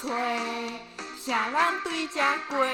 [0.00, 0.08] 找，
[1.18, 2.64] 啥人对这过？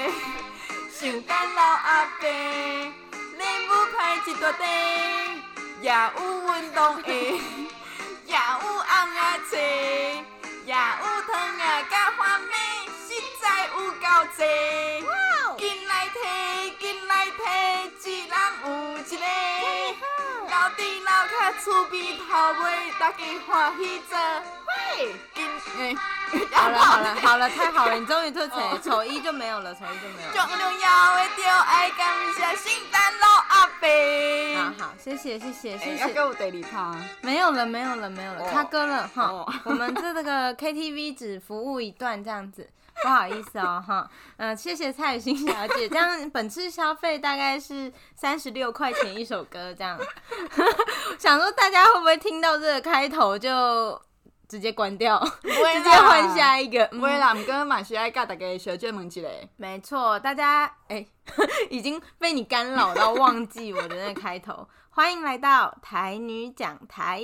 [0.91, 4.67] 想等老阿伯，礼物派一大堆，
[5.81, 6.21] 也有
[6.53, 7.09] 运动鞋，
[8.27, 10.75] 也有红啊车，也有
[11.23, 12.53] 糖啊甲花蜜，
[13.07, 13.09] 实
[13.41, 14.05] 在有够
[14.37, 14.39] 多。
[15.57, 16.15] 紧来提，
[16.79, 18.33] 紧来提，一人
[18.63, 18.67] 有
[18.99, 20.05] 一个，
[20.51, 21.33] 老弟老客
[21.63, 23.17] 厝边头尾，大家
[23.47, 26.14] 欢喜做伙。
[26.55, 30.31] 好了好了 好了，太好了，你终于退钱，丑一就没有了，丑一就没有
[31.97, 33.87] 感谢圣诞老阿伯。
[34.57, 35.97] 好好，谢谢谢谢谢谢。
[35.97, 36.95] 要给我第二趴？
[37.21, 39.45] 没有了没有了没有了，卡歌了哈。
[39.63, 42.67] 我们这这个 KTV 只服务一段这样子，
[43.03, 44.09] 不好意思哦哈。
[44.37, 49.99] 嗯，谢谢蔡雨欣小姐，这样本次消费大概是三十六块钱一首歌这样。
[51.19, 54.01] 想说大家会不会听到这个开头就？
[54.47, 56.85] 直接关掉，直接换下一个。
[56.87, 59.21] 不会啦，我们刚刚蛮喜爱跟大家小姐问一下。
[59.57, 61.07] 没错，大家哎、欸，
[61.69, 64.67] 已经被你干扰到忘记我的那个开头。
[64.89, 67.23] 欢迎来到台女讲台，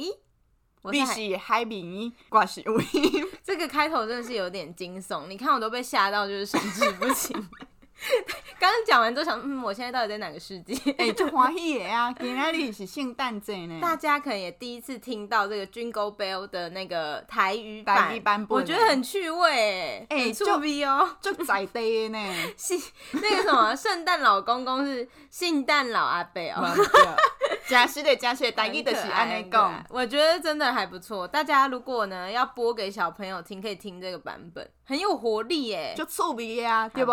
[0.81, 3.25] 我是海明，我是吴音。
[3.43, 7.49] 这个开头真的是有点惊悚，你看我都被吓到，就是神志不清。
[8.59, 10.73] 刚刚讲完之后想，嗯，我现在到底在哪个世界？
[10.97, 12.11] 哎、欸，就欢喜的啊！
[12.19, 22.19] 今天里是圣诞节呢，大家可能也第一次听到这个 Jingle Bell 的那个台语版，版本，我觉得很趣味，哎、欸，趣味哦，就在地呢。
[22.57, 22.73] 是
[23.11, 26.75] 那个什么，圣诞老公公是圣诞老阿伯哦。
[27.67, 31.27] 假实的假实的，台语的是安尼讲，我觉得真的还不错。
[31.27, 37.11] 大家如果呢要播给小朋友听，可以听这个版本，很有活力耶，就趣味呀，对不？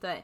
[0.00, 0.22] 对。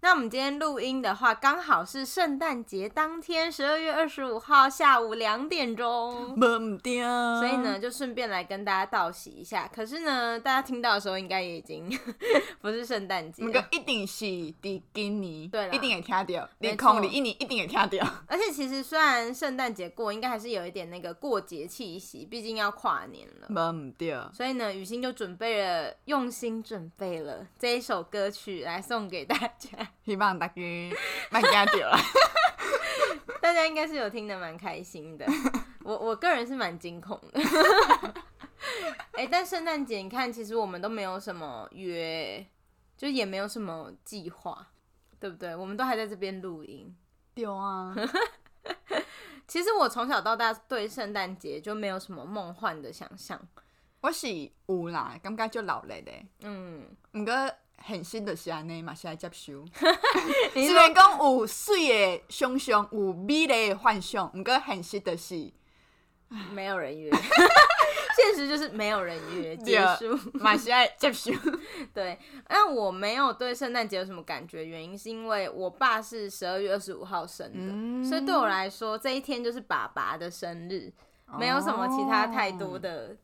[0.00, 9.68] 那我们今天录音的话，刚好是圣诞节当天，十二月二十五号下午两点钟，所以呢，就顺便来跟大家道喜一下。
[9.74, 11.90] 可是呢，大家听到的时候，应该也已经
[12.62, 14.24] 不是圣诞节，那个一定是
[14.62, 18.06] 迪今年，对，一定也听到，你空里一年一定也听到。
[18.28, 23.48] 而且其实虽然圣诞节过，应该还是有一点那个过节气息，毕竟要跨年了，
[23.98, 24.16] 对。
[24.32, 29.87] 所以呢，雨欣就准备了，用心准备了这一首歌曲来送给大家。
[30.04, 30.54] 希望大家
[31.30, 31.98] 蛮惊到了，
[33.40, 35.26] 大家应该是有听得蛮开心的。
[35.84, 37.40] 我我个人是蛮惊恐的。
[39.12, 42.46] 哎、欸，但圣诞节你看，其实我们都没有什么约，
[42.96, 44.66] 就也没有什么计划，
[45.18, 45.56] 对不对？
[45.56, 46.94] 我们都还在这边录音。
[47.34, 47.94] 对啊。
[49.48, 53.40] 其实我从小到大对圣诞节就没有什么梦幻的想象。
[54.00, 54.28] 我是
[54.66, 56.12] 有啦，感觉就老了的。
[56.42, 57.32] 嗯，不过。
[57.86, 59.64] 现实就是安尼嘛，是爱接受。
[60.52, 65.50] 虽然讲有水的想象，有美丽的幻想，毋过现实的是
[66.52, 67.10] 没有人约。
[68.16, 70.18] 现实就是没有人约，结束。
[70.32, 71.30] 嘛是爱接受。
[71.94, 72.18] 对，
[72.48, 80.92] 那我没有对圣诞节有什么感觉，原因是因为我爸是十二月二十五号生的，嗯，所以对我来说这一天就是爸爸的生日，
[81.38, 83.16] 没有什么其他太多的。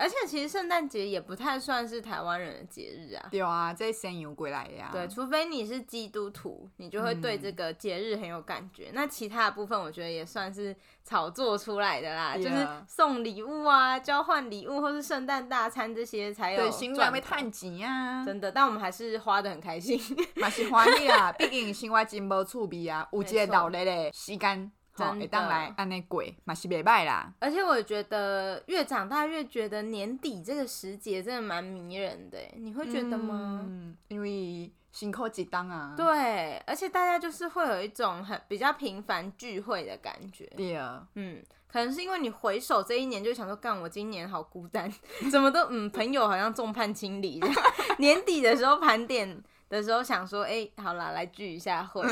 [0.00, 3.28] 而且其实圣诞节也不太算是台湾人的节日啊。
[3.32, 4.88] 有啊，这是西洋过来的呀。
[4.90, 8.86] 对，除非你是基督徒，你就会对这个节日很有感觉。
[8.86, 10.74] 嗯、那其他的部分，我觉得也算是
[11.04, 16.62] 炒作出来的啦.就是送礼物啊、交换礼物，或是圣诞大餐这些才有。
[16.62, 18.24] 对，新年会趁钱啊。
[18.24, 20.00] 真的，但我们还是花的很开心，
[20.40, 21.30] 嘛是欢喜啊。
[21.32, 24.72] 毕竟新外真无趣味啊，有一个劳累的时间。
[24.94, 27.32] 真的，当来安尼过嘛是袂歹啦。
[27.38, 33.64] 而且我觉得越长大越觉得年底这个时节真的蛮迷人的，你会觉得吗？
[33.64, 35.94] 嗯，因为辛苦几当啊。
[35.96, 40.44] 对，而且大家就是会有一种很比较频繁聚会的感觉。
[40.56, 44.92] 对啊，嗯，可能是因为你回首这一年，就想说，干我今年好孤单，
[45.30, 47.40] 怎么都嗯，朋友好像众叛亲离。
[47.98, 52.02] 年底的时候盘点的时候，想说，哎、欸，好啦，来聚一下会。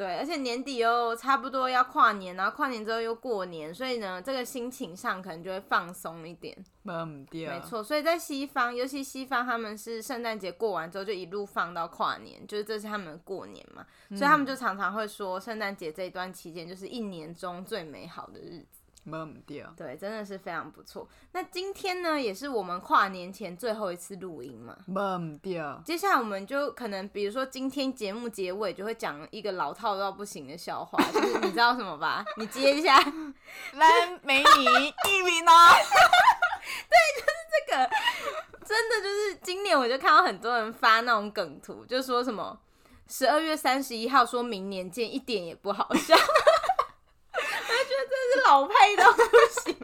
[0.00, 6.56] 对，而且年底又差不多要跨年，然后跨年之后又过年，所以呢，这个心情上可能就会放松一点。
[6.84, 7.84] 嗯，对，没错。
[7.84, 18.79] 所以在西方，尤其西方，他们是圣诞节过完之后就一路放到跨年，就是这是他们的过年嘛，嗯、所以他们就常常会说，圣诞节这一段期间就是一年中最美好的日子。
[19.76, 21.08] 对，真的是非常不错。
[21.32, 24.76] 那今天呢，也是我们跨年前最后一次录音嘛。
[25.84, 32.24] 接下来我们就可能，比如说今天节目结尾就会讲一个老套到不行的笑话，就是你知道什么吧？
[32.36, 32.98] 你接一下。
[32.98, 35.52] 来，美女一名哦。
[36.88, 37.90] 对，就是这个。
[38.62, 42.56] 真的就是今年我就看到很多人发那种梗图，就说什么
[43.08, 46.14] 十二月三十一号说明年见，一点也不好笑。
[48.50, 49.22] 是老派到不
[49.62, 49.76] 行，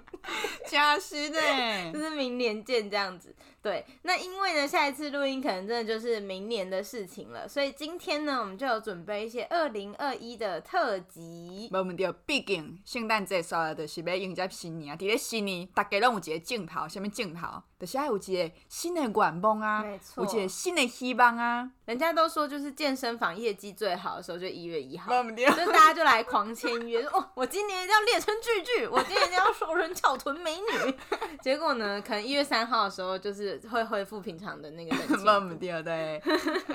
[0.66, 1.40] 假实的，
[1.92, 3.32] 就是明年见这样子。
[3.66, 11.68] 对，那因为呢，下一次录音可能真的就是明年的事情了，所以今天呢，我们就有准备一些二零二一的特辑。
[11.72, 17.60] 没问题，毕竟圣诞节说了就是要迎接新年啊，伫咧新年，大家拢有一个镜头，什么镜头？
[17.78, 21.69] 就是还有一个新的愿望啊，没错，有一个新的希望啊。
[21.86, 30.94] 人家都说，就是健身房业绩最好的时候就一月一号，就大家就来狂签约，说哦，我今年一定要练成巨巨，我今年一定要瘦成翘臀美女。
[31.42, 33.56] 结果呢，可能一月三号的时候就是。
[33.70, 35.19] 会恢复平常的那个冷静，
[35.49, 36.23] 不对，对，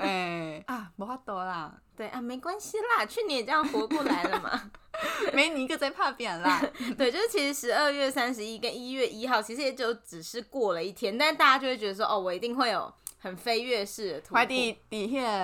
[0.00, 4.70] 欸、啊，不怕多啦，对啊，没关系啦，去年也这样活过来了嘛，
[5.32, 6.60] 没你一个在怕扁啦，
[6.98, 12.92] 对，就是其实十二月三十一跟一月一号，其实也就只是过了一天，但大家就会觉得说，哦，我一定会有。
[13.22, 14.32] 很飞跃式的突破。
[14.34, 14.76] 快递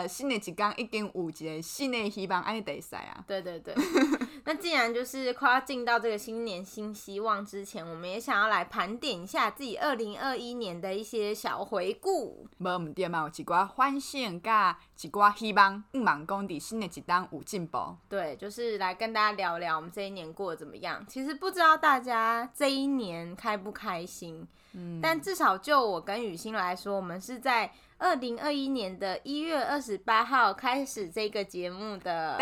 [0.08, 3.24] 新的一天已经有一个新的希望，安尼得使啊。
[3.26, 3.72] 对对对。
[4.44, 12.46] 那既然就是快要进到这个新年新希望之前，我们也想要来盘点一下自己二零二一年的一些小回顾。
[12.58, 17.78] 无毋对嘛，有一寡欢喜甲一寡希望，毋茫讲伫新的一天有进步。
[18.08, 21.06] 对，就是来跟大家聊聊我们这一年过得怎么样。
[21.06, 24.48] 其实不知道大家这一年开不开心。
[24.78, 32.38] 嗯，但至少就我跟雨欣来说，我们是在二零二一年的一月二十八号开始这个节目的。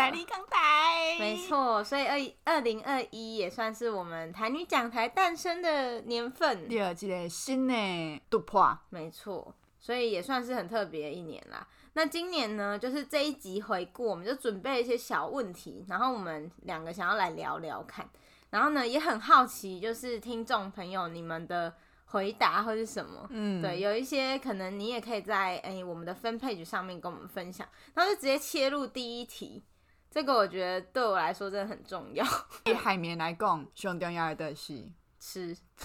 [1.19, 8.77] 没错，所以二二零二一也算是我们台女讲台诞生的年份，第二季的新的突破。
[8.89, 11.67] 没错，所以也算是很特别的一年啦。
[11.93, 18.07] 那今年呢，就是这一集回顾，我们就准备了一些小问题，然后我们两个想要来聊聊看，
[18.51, 21.73] 然后呢也很好奇，就是听众朋友你们的。
[22.07, 23.27] 回答或是什么？
[23.29, 29.63] 嗯，对，有一些可能你也可以在哎、欸、我们的分 page 上面跟我们分享，然后就直接切入第一题。
[30.09, 32.25] 这个我觉得对我来说真的很重要。
[32.65, 34.85] 以海绵来讲，最重要的是
[35.19, 35.55] 吃，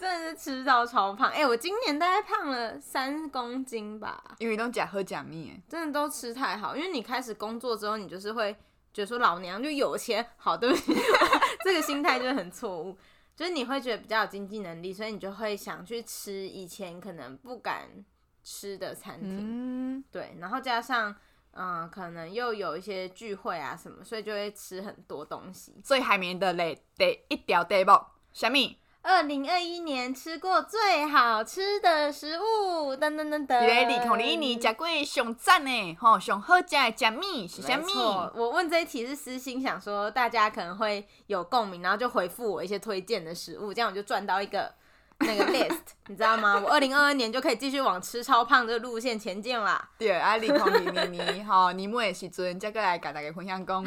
[0.00, 1.30] 真的是吃到超胖。
[1.30, 6.76] 哎、欸，我今年大概胖了三公斤吧，因为都假喝假蜜，真的都吃太好。
[6.76, 8.52] 因为你开始工作之后，你就是会
[8.92, 10.92] 觉得说老娘就有钱，好，对不起，
[11.64, 12.98] 这个心态就很错误。
[13.38, 18.04] 就是你会觉得比较有经济能力，所以你就会想去吃以前可能不敢
[18.42, 21.14] 吃的餐厅，嗯、对，然后加上
[21.52, 25.80] 嗯、呃，可能又有一些聚会啊什么，所以就会吃很多东西。
[25.84, 27.92] 所以海绵的嘞，得一条题目，
[28.32, 28.58] 什么？
[29.02, 33.46] 二零二一年吃过最好吃的食物，噔噔噔噔。
[33.46, 38.30] 在二零二一年吃过上赞呢，吼，上好食的食物是啥物？
[38.34, 44.74] 我问这一题是私心，想说大家可能会有共鸣，然后就回复我一些推荐的食物，这样我就赚到一个。
[45.20, 46.58] 那个 list 你知道吗？
[46.64, 49.90] 我二零二二年就可以继续往吃超胖这个路线前进啦。
[49.98, 53.84] 对，啊，你同你你你吼，年末的时阵再过来跟大家分享讲，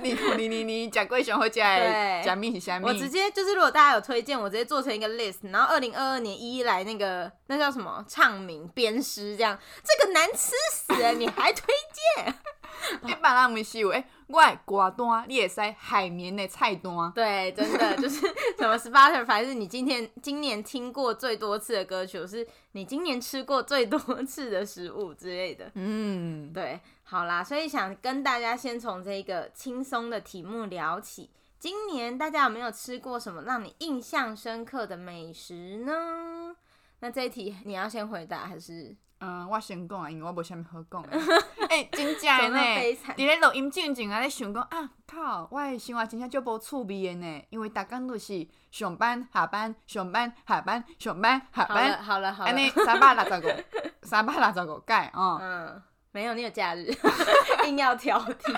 [0.00, 2.84] 你你你你食过上好食的食物是啥物？
[2.84, 11.66] 我直接就是如果大家有推荐，我直接做成一个 list，然后二零二二年一一来那个那叫什么唱名编诗这样，这个难吃死了，你还推
[12.16, 12.34] 荐？
[13.02, 17.12] 我的歌单你会使海绵的菜单。
[17.14, 18.20] 对，真的就是
[18.58, 25.70] 什么 Spotify 是你今天今年听过最多次的歌曲，是你今年吃过最多次的食物之类的。
[25.74, 31.30] 嗯，对，好啦，所以想跟大家先从这个轻松的题目聊起。
[31.58, 36.54] 今年大家有没有吃过什么让你印象深刻的美食呢？
[37.00, 38.94] 那这一题你要先回答还是？
[39.20, 41.18] 嗯，我先讲啊，因为我无啥物好讲 诶。
[41.68, 53.64] 诶、欸，真正呢，伫咧录音进前啊，咧想讲啊，靠，我诶生活真正足无趣味诶呢，因为逐工都是上班下班上班下班上班下班，好了好了，安尼三百六十五，
[54.06, 55.38] 三百六十五届哦。
[55.42, 55.82] 嗯，
[56.12, 56.86] 没有，你有假日，
[57.66, 58.56] 硬要挑剔。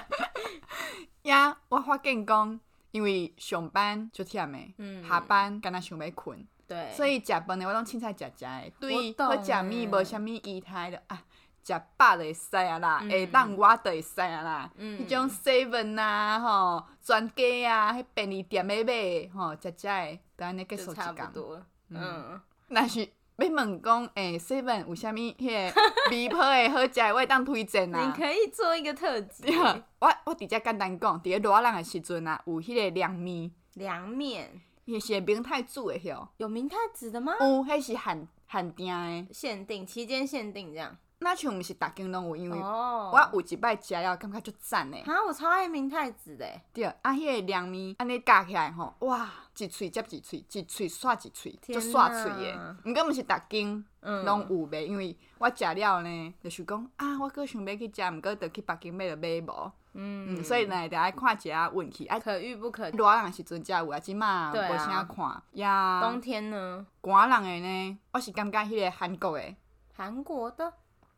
[1.22, 6.46] 呀，我发现讲，因为上班就忝诶，嗯，下班干那想要困。
[6.70, 11.20] 对，所以食饭的我拢凊彩食食的，对，我食物无啥物仪态的啊，
[11.64, 21.60] 食饱就会使啊啦，会当我就会使啊啦，迄种 seven 啊，吼，全家啊，迄便利店的买，吼，食食的，都安尼结束一工。
[21.88, 28.06] 嗯，若是要问讲，诶，seven 有啥物迄个 离谱的好食的，我会当推荐啊。
[28.06, 29.52] 你可以做一个特辑。
[29.98, 33.50] 我我直接简单讲，伫个热人的时阵啊，有迄个凉面。
[33.74, 34.62] 凉面。
[34.90, 37.34] 也是明太子的哟，有明太子的吗？
[37.40, 40.96] 哦，还是限限定的，限定期间限定这样。
[41.22, 45.00] 那像毋是逐间拢有，因为哦，我有一摆食了，感觉就赞诶。
[45.00, 46.46] 啊，我超爱明太子的。
[46.72, 52.76] 对，啊，迄个凉面安尼夹起来吼，哇，一喙接一喙，一喙刷一喙，就刷喙的。
[52.86, 59.72] 毋过毋是逐间拢有卖，因为我食了呢，就是讲啊，我阁想要去食，毋过着去北京买着买无。
[59.92, 62.96] 嗯，所以呢，得爱看一下运气，啊，可遇不可求。
[62.96, 65.42] 热人时阵才有啊，即嘛无啥看。
[65.52, 66.86] 呀，冬天呢？
[67.02, 69.54] 寒人诶呢，我是感觉迄个韩国诶。
[69.94, 70.72] 韩国的。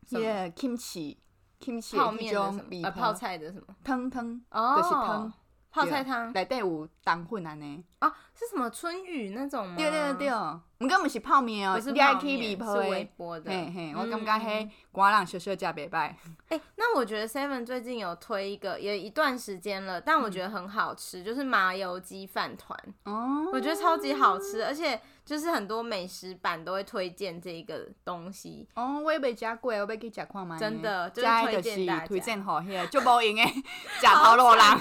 [0.07, 2.91] 迄个 kimchi，kimchi 泡面的什么？
[2.91, 3.75] 泡菜的什么？
[3.83, 5.33] 汤汤，哦，就是汤，
[5.71, 7.83] 泡菜汤，内底有冬粉安尼。
[7.99, 9.75] 哦，是什么春雨那种吗？
[9.77, 10.29] 对对对，
[10.79, 12.83] 毋过毋是泡面哦，是爱去微波的。
[12.83, 13.49] 是微波的。
[13.49, 16.13] 嘿嘿，我感觉嘿，寡人小小食袂歹。
[16.49, 22.77] 诶，那我觉得 Seven 最近有推一个，也一段时间了，但我觉得很好吃，就是麻油鸡饭团。
[23.05, 23.49] 哦。
[23.53, 25.01] 我觉得超级好吃，而且。
[25.25, 30.57] 就是很多美食版都会推荐这个东西哦，我也没吃过，我要去吃看嘛。
[30.59, 32.07] 真的，就是推荐大家。
[32.07, 33.63] 推荐 好，迄个就无用诶，
[34.01, 34.77] 假头路啦，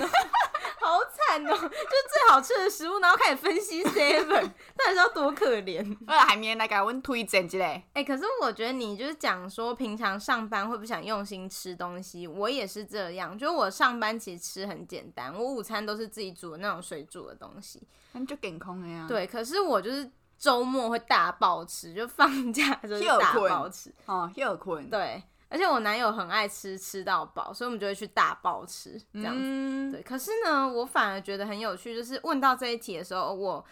[0.81, 1.51] 好惨哦！
[1.55, 5.97] 就最好吃的食物，然后开始分析 seven，到底是要多可怜？
[6.09, 7.65] 我海绵来给阮推荐一下。
[7.65, 13.39] 哎、欸，可是我觉得你就是讲说，平常上班会不想用心吃东西，我也是这样。
[13.39, 17.81] 就是我上班其实吃很简单，我午餐都是自己煮的那种水煮的东西，
[18.11, 19.07] 那就健康了呀。
[19.09, 20.11] 对，可是我就是。
[20.43, 24.91] 周末会大爆吃，就放假就大爆吃哦，又困。
[24.91, 29.41] 对，而且我男友很爱吃，吃到饱，所以我们就会去大爆吃这样子。
[29.41, 33.65] 嗯、对，可是呢，我反而觉得很有趣，就是问到这一题的时候，我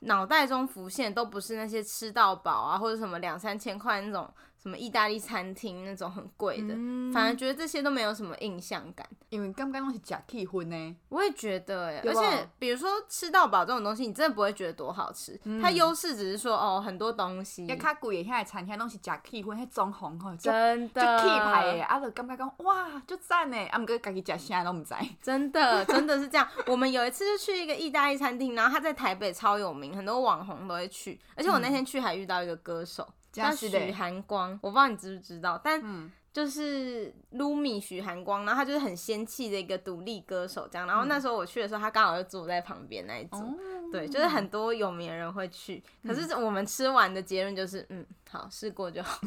[0.00, 4.30] 脑袋中浮现都不是那些吃到饱啊，或者什么两三千块那种。
[4.68, 10.96] 什么意大利餐厅那种很贵的，嗯、反而觉得这些都没有什么印象感，因为刚刚都是假气婚呢。
[11.08, 15.40] 我也觉得哎，而且比如说吃到饱这种东西，你真的不会觉得多好吃。
[15.44, 17.64] 嗯、它优势只是说哦，很多东西。
[17.64, 23.56] 要较贵的现在餐厅都是假气氛，迄装潢吼，真的就气派的，啊，就感觉讲哇，就赞呢。
[23.68, 24.92] 啊，毋过家己食啥都毋知。
[25.22, 26.46] 真的，真的是这样。
[26.66, 31.18] 我们有一次就去一个意大利餐厅，然后他在台北超有名，很多网红都会去。
[31.34, 33.02] 而且我那天去还遇到一个歌手。
[33.08, 35.82] 嗯叫许寒光，我不知道你知不知道，但
[36.30, 40.86] 就是 Lumi 许寒光，然后他就是很仙气的一个独立歌手，这样。
[40.86, 45.82] 然后那时候我去的时候，他刚好就坐在旁边那一组，嗯、对，就是很多有名人会去。
[46.06, 49.18] 可是我们吃完的结论就是，嗯，好，试过就好。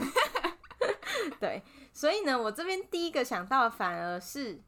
[1.39, 4.62] 对，所以呢，我这边第一个想到的反而是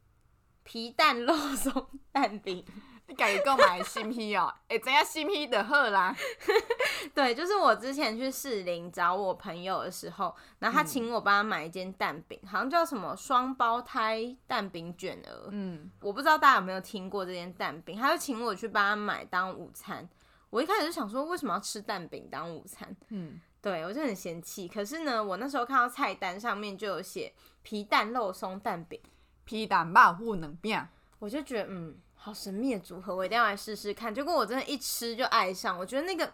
[0.64, 2.64] 皮蛋肉松蛋饼。
[3.06, 6.14] 你家己购买新批哦， 哎，怎样新批的好啦？
[7.14, 15.48] 对，就是我之前去士林找我朋友的时候，然后他请我帮他买一件蛋饼，嗯、好像叫什么双胞胎蛋饼卷儿。
[15.50, 20.08] 嗯，我不知道大家有没有听过这件蛋饼，他就请我去帮他买当午餐。
[20.48, 22.96] 我一开始就想说，为什么要吃蛋饼当午餐？
[23.10, 24.66] 嗯，对，我就很嫌弃。
[24.66, 28.98] 可是呢，我那时候看到菜单上面就有写皮蛋肉松蛋饼、
[29.44, 30.80] 皮蛋肉糊蛋饼，
[31.18, 31.98] 我就觉得嗯。
[32.24, 34.12] 好神秘的组合，我一定要来试试看。
[34.14, 35.78] 结果我真的，一吃就爱上。
[35.78, 36.32] 我觉得那个，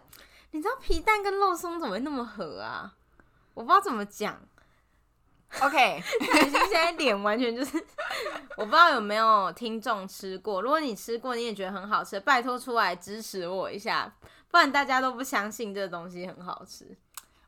[0.51, 2.95] 你知道皮蛋跟肉松怎么会那么合啊？
[3.53, 4.41] 我不知道怎么讲。
[5.59, 5.99] OK，
[6.31, 7.75] 海星现在脸完全就是，
[8.55, 10.61] 我不知道有没有听众吃过。
[10.61, 14.15] 如果你吃过，你也觉得很好吃，拜托出来支持我一下，
[14.49, 16.97] 不然大家都不相信这个东西很好吃。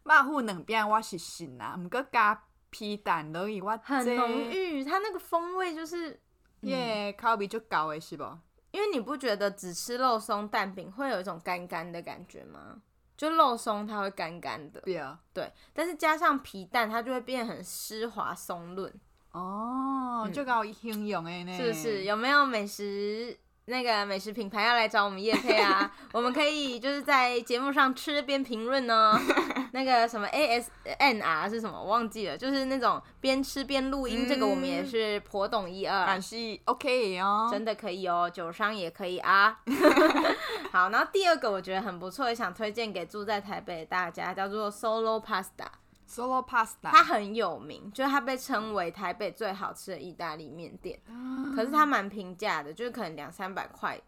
[0.04, 6.20] 肉糊两边我是信啊，不过加皮蛋而已，我很浓郁，它那个风味就是。
[6.68, 8.24] 耶口味就高诶，是不？
[8.72, 12.82] 因为你不觉得只吃肉松蛋饼会有一种干干的感觉吗？
[13.16, 15.52] 就肉松它会干干的，对啊，对。
[15.72, 18.92] 但是加上皮蛋，它就会变很湿滑松润。
[19.32, 21.56] 哦，就搞形容诶呢？
[21.56, 22.04] 是不是？
[22.04, 23.38] 有没有美食？
[23.66, 29.18] 那个美食品牌要来找我们叶配啊， 我们可以就是在节目上吃边评论哦。
[29.72, 31.80] 那个什么 ASNR 是什么？
[31.80, 36.06] 我忘记了，就是那种边吃边录音，嗯、这个我们也是颇懂一二。
[36.06, 39.58] 但是 OK 哦，真的可以哦，酒商也可以啊。
[40.72, 45.66] 好，然后第二个我觉得很不错，也想推荐给住在台北的大家，叫做 Solo Pasta。
[46.14, 51.00] Solo Pasta，它很有名，就是它被称为台北最好吃的意大利面店。
[51.08, 54.00] 嗯、可是它蛮平价的，就是可能两三百块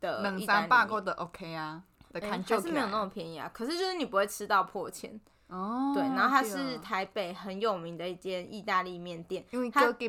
[0.00, 0.20] 的。
[0.20, 3.50] 两三百块的 OK 啊，欸、还是没有那么便宜啊。
[3.54, 5.92] 可是就是你不会吃到破千哦。
[5.94, 10.08] 对，然后它是台北很有名的一间意大利面店，因为高级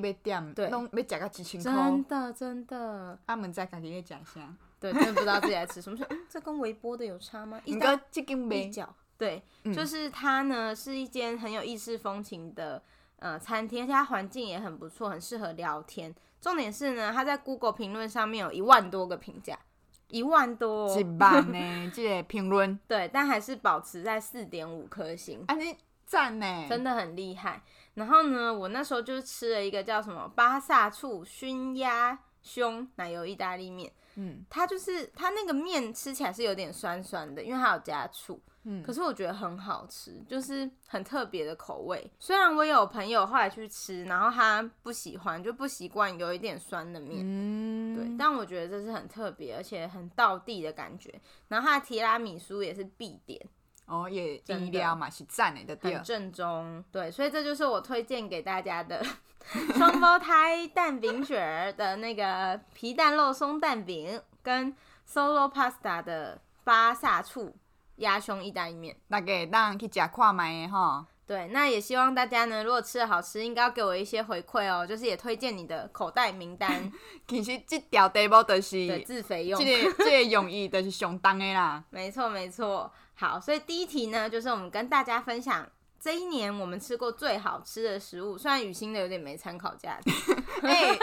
[0.53, 1.74] 对，拢要吃个几千块。
[1.74, 3.17] 真的真的。
[3.25, 4.53] 他们在家己咧讲下。
[4.79, 5.98] 对，真的不知道自己在吃什么。
[5.98, 7.62] 说，嗯，这跟微波的有差吗？
[7.65, 8.72] 一个这个没。
[9.19, 12.81] 对，嗯、就是它呢，是一间很有意式风情的
[13.17, 16.15] 呃餐厅，而且它环境也很不错，很适合聊天。
[16.39, 19.59] 重点是呢，它在 Google 评论上面有一万多个评价，
[20.07, 22.79] 一万多，一万呢， 这个评论。
[22.88, 27.61] 对，但还是保持在四点五颗星，啊，你赞呢，真的很厉害。
[27.95, 33.91] 然后呢，我那时候就是吃了一个叫什么巴萨醋熏鸭胸奶油意大利面。
[34.15, 38.41] 嗯，它就是它那个面吃起来是有点酸酸的，因为它有加醋。
[38.71, 42.07] 嗯，可是我觉得很好吃，就是很特别的口味。
[42.19, 47.21] 虽然我有朋友后来去吃，然后他不喜欢，就不习惯有一点酸的面。
[47.23, 51.11] 嗯，对，但我觉得这是很特别，而且很道地的感觉。
[51.47, 53.43] 然后它的提拉米苏也是必点。
[53.88, 56.83] 哦，也真的嘛，是赞的，很正宗。
[56.91, 59.03] 对，所以这就是我推荐给大家的
[59.73, 64.71] 双胞胎蛋饼卷儿的那个皮蛋肉松蛋饼，跟
[65.07, 67.55] Solo Pasta 的巴萨醋
[67.99, 68.95] 鸭胸意大利面。
[69.07, 71.05] 大家当去吃看卖的哈。
[71.25, 76.91] 对，那也希望大家呢，如果吃的好吃，应该要给我一些回馈哦，就是也推荐你的口袋名单。
[77.27, 81.83] 其实这条题目都是自肥用，这个这个用意都是相当的啦。
[81.91, 82.91] 没错，没错。
[83.13, 88.37] 好，所以第一题呢，就是我们跟大家分享这一年我们吃过最好吃的食物。
[88.37, 90.11] 虽然雨欣的有点没参考价值，
[90.65, 90.99] 哎、欸，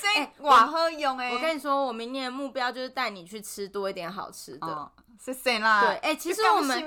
[0.00, 1.32] 这哇好用哎！
[1.32, 4.66] 我跟你说，我明年的目标就是带你去吃多一点好吃的。
[4.66, 5.80] 哦、谢谢啦。
[5.80, 6.80] 对，哎、欸，其实我们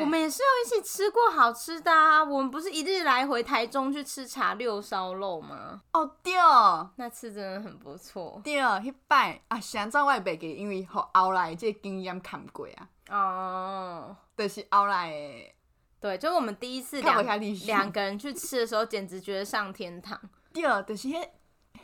[0.00, 2.22] 我们也是有一起吃过好吃的啊。
[2.22, 5.82] 我们不是一日来回台中去吃茶六烧肉吗？
[5.92, 6.32] 哦对，
[6.96, 8.40] 那次真的很不错。
[8.44, 12.88] 对，迄摆啊，想在我也袂记，因为后后来这个经验看过啊。
[13.10, 15.54] 哦，就是后来的，
[16.00, 17.22] 对，就是我们第一次两
[17.66, 20.18] 两个人去吃的时候，简直觉得上天堂。
[20.52, 21.28] 对，就是迄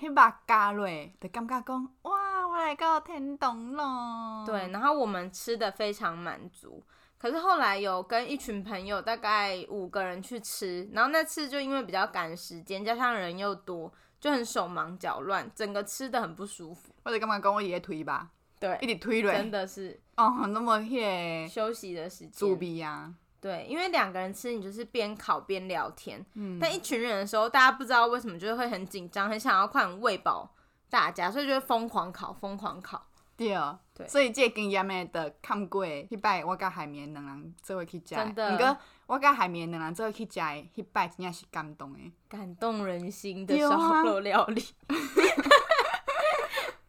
[0.00, 0.88] 迄把加落，
[1.20, 4.44] 就感觉讲哇，我来到天堂了。
[4.46, 6.82] 对，然后我们吃的非常满足。
[7.18, 16.94] 可是后来有跟一群朋友，大概五个人去吃，然后那次就因为比较赶时间，加上人又多，就很手忙脚乱，整个吃的很不舒服。
[17.04, 18.30] 或者干嘛跟我爷推吧？
[18.58, 23.12] 对，一直推落，真的是哦，那么些休息的时间，猪逼呀。
[23.46, 26.26] 对，因为两个人吃，你就是边烤边聊天。
[26.34, 30.52] 嗯，但一群人的时候，大家不知道为什么就是会很紧张，很想要快点喂饱
[30.90, 33.06] 大家，所以就会疯狂烤，疯狂烤。
[33.36, 38.16] 对啊，对，所以这个经验的，就看过迄摆，我甲海绵两人做伙去食。
[38.16, 38.76] 真的，不过
[39.06, 44.64] 我甲海绵两人做伙去食，迄摆真正是感动的，感动人心的烧肉料理。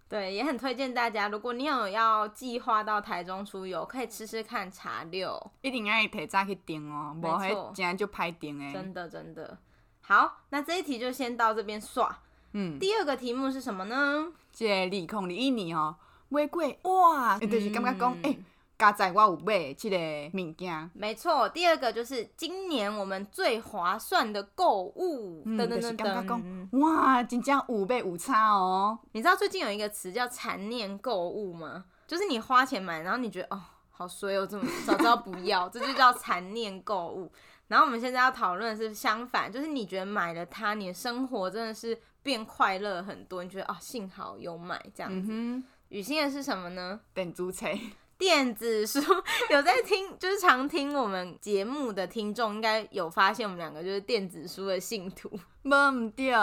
[0.10, 8.72] 对，也很推荐大家，如果你有要计划到台中出游，可以吃吃看茶六，一定要提早去订哦，不然今天就拍订哎。
[8.72, 9.58] 真的真的，
[10.02, 12.20] 好，那这一题就先到这边刷。
[12.54, 14.28] 嗯，第二个题目是什么呢？
[14.54, 15.96] 这个二零二一年哦，
[16.30, 18.32] 买过哇，就是感觉讲诶。
[18.32, 18.39] 欸
[18.78, 19.98] 加在我有买这个
[20.34, 21.50] 物件，没错。
[21.50, 26.70] 第二个就是今年我们最划算的购物，等等等等。
[26.74, 29.00] 哇，真正有买有差哦。
[29.13, 31.86] 你知道最近有一个词叫残念购物吗？
[32.06, 37.32] 就是你花钱买，然后你觉得哦，好衰哦，这么早知道不要， 这就叫残念购物。
[37.68, 45.68] 然后我们现在要讨论的是相反，就是你觉得买了它，你的生活真的是变快乐很多，你觉得啊、哦，幸好有买这样子。
[45.90, 47.00] 雨欣的是什么呢？
[47.13, 47.68] 等租车。
[48.17, 48.99] 电子书
[49.51, 55.30] 有在听，就是常听我们节目的听众，应该有发现我们两个就是电子书的信徒。
[55.63, 56.34] 无对，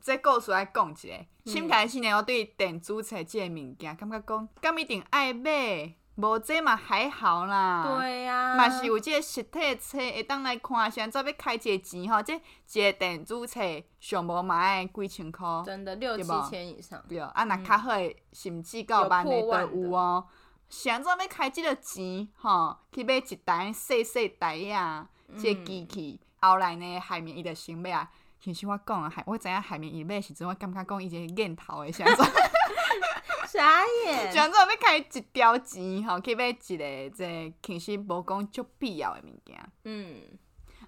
[0.00, 1.08] 这故事来讲一下。
[1.44, 7.96] 先开始呢，我对电子书这个物件，感觉讲，敢一定爱买，无这嘛还好啦。
[7.98, 13.60] 对呀、啊，嘛是有这个实体册会当来看，现在要开一个钱吼，这一个电子册
[14.00, 17.02] 上无嘛爱几千块，真的六七千以上。
[17.08, 20.24] 对，啊，那较好的甚至到万的都有哦。
[20.72, 25.06] 现在要开即个钱，吼，去买一台细细台啊，
[25.38, 26.18] 这个机器。
[26.18, 28.10] 嗯、后来呢，海绵伊就想买啊。
[28.40, 32.14] 其实我讲啊，海，我知影海绵伊买时阵，我感觉讲伊一个念头诶，现在。
[33.46, 34.30] 啥耶？
[34.32, 39.72] 现在要开一条钱，吼，去买一个这个、其实无讲足必要诶物件。
[39.84, 40.22] 嗯。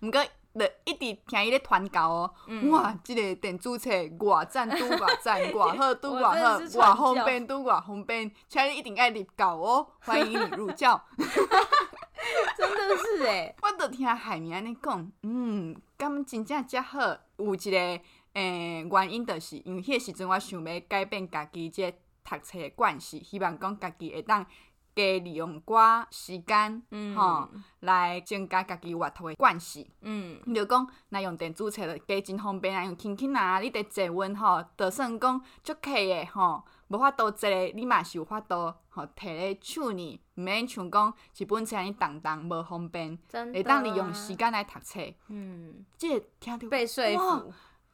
[0.00, 0.24] 毋过。
[0.58, 2.96] 就一直听伊咧传教哦，嗯、哇！
[3.02, 11.02] 即、这个电子册偌赞拄偌赞偌好拄偌好，偌方便拄偌方便，请你一定爱入教哦， 欢迎你入教。
[12.56, 17.00] 真的是诶， 我都听海明安尼讲，嗯，咁真正遮好，
[17.36, 18.02] 有一个诶、
[18.34, 24.46] 欸、原因，就是因为迄个时阵我想要改变家己即个读册诶惯势，希望讲家己会当。
[24.94, 27.48] 加利用寡时间，吼、嗯吼，
[27.80, 29.86] 来增加家己阅读的惯势。
[30.00, 43.18] 嗯，就讲，若用电子册就加真方便啊，用轻轻啊，你伫坐稳吼，就算讲足客的吼，无法度坐，你嘛是有法度吼，摕咧手呢，毋免像讲一本册安尼重重无方便，
[43.52, 45.00] 会当利用时间来读册。
[45.28, 47.52] 嗯，即个听着被说服，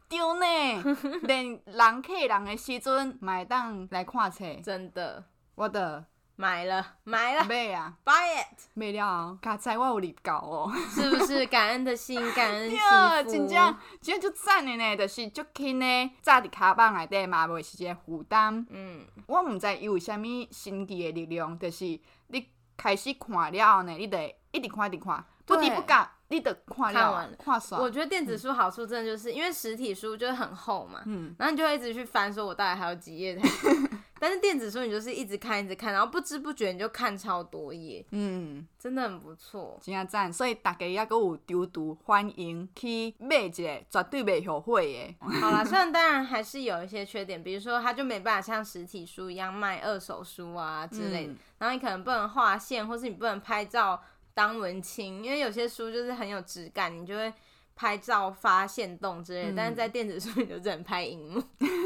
[0.09, 4.45] 对呢， 连人客人的时阵，嘛会当来看册。
[4.63, 6.05] 真的，我的。
[6.41, 11.45] 买了，买了，买啊，buy it，买了，卡在我有礼搞哦，是不是？
[11.53, 18.67] 感恩的心， 感恩惜福，真正真正就赞的呢，就是足轻呢，扎伫卡板内底嘛，袂是一个负担。
[18.71, 21.85] 嗯，我毋知伊有啥物神奇的力量，就是
[22.29, 27.37] 你开始看了后呢，你得一直看一直看，不离不讲，你得看了看完了。
[27.37, 27.83] 看爽。
[27.83, 33.47] 我觉得电子书好处真的就是、嗯、因为实体书就是很厚嘛，嗯，然后你就会一直去翻，说我大概还有几页才。
[34.21, 40.31] 但是电子书你就是一直看一直看，然后不知不觉你就看超多页，嗯，真的很不错，真啊赞！
[40.31, 43.57] 所以大家也阁有丢读，欢迎去买一个，
[43.89, 45.27] 绝对袂后悔的。
[45.41, 54.03] 好啦，虽然当然还是有一些缺点，比如说它就没办法像实体书一样卖二手书啊之类的，嗯、然后你可能不能画线，或是你不能拍照
[54.35, 57.33] 当文青，因为有些书就是很有质感，你就会。
[57.81, 61.43] 拍照发现动之类的，嗯、但是在电子书里就只能拍荧幕。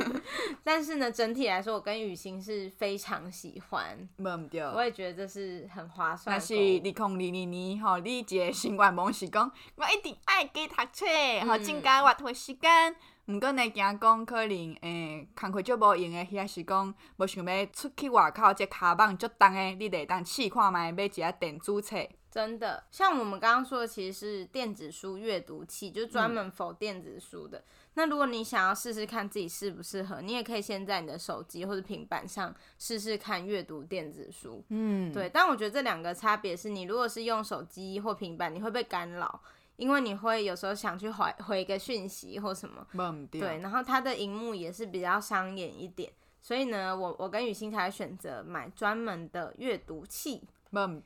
[0.65, 3.97] 但是呢，整体来说，我跟雨欣是非常喜欢。
[4.19, 6.35] 我也觉得这是很划算。
[6.35, 11.07] 但是二零二二年吼，你一个新愿望是讲，我一定爱给读册，
[11.47, 12.97] 吼、嗯，增加阅读时间。
[13.27, 21.97] 毋过呢，惊讲可能诶，工课足无用诶，迄个是讲无想要出去外口，这卡网足重诶，你得当试看觅买一下电子册。
[22.35, 27.59] 真的，像我们刚刚说的，其实是电子书阅读器，就专门 for 电子书的。
[27.59, 27.63] 嗯、
[27.95, 34.65] 那如果你想要试试看自己适不适合，你也可以先在你的手机或者平板上试试看阅读电子书。
[34.71, 35.29] 嗯，对。
[35.29, 39.41] 但我觉得这两个差别是你如果是用手机或平板，你会被干扰，
[39.77, 42.85] 因为你会有时候想去回回一个讯息或什么。
[42.95, 43.61] 嗯、对。
[43.61, 50.43] 然后它的荧幕也是比较伤眼一点，所以呢，我我跟雨欣才选择买专门的阅读器。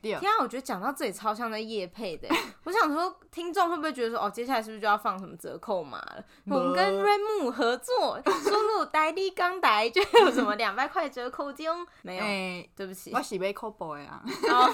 [0.01, 2.27] 天啊，我觉得讲到这里超像在夜配的。
[2.63, 6.23] 我想说，听众会不会觉得说，哦，接下来是不是就要放什么折扣码了？
[6.45, 11.69] 我们跟瑞木合作，输入台丽刚台就有什么两百块折扣金？
[12.01, 14.21] 没有，欸、对不起，我是买 Kobo 啊。
[14.49, 14.73] 哦，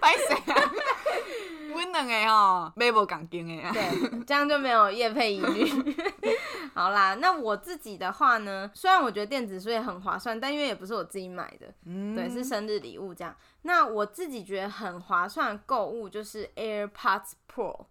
[0.00, 0.72] 歹势啊！
[1.74, 3.72] 阮两个哦，买无共金的啊。
[3.72, 5.66] 对，这样就没有业配疑虑。
[6.74, 13.34] 好啦，那我自己的话呢，虽然我觉得电子书也很划算，但因为也不是我自己买的，嗯、对，是生日礼物这样。
[13.62, 17.86] 那我自己觉得很划算的购物就是 AirPods Pro，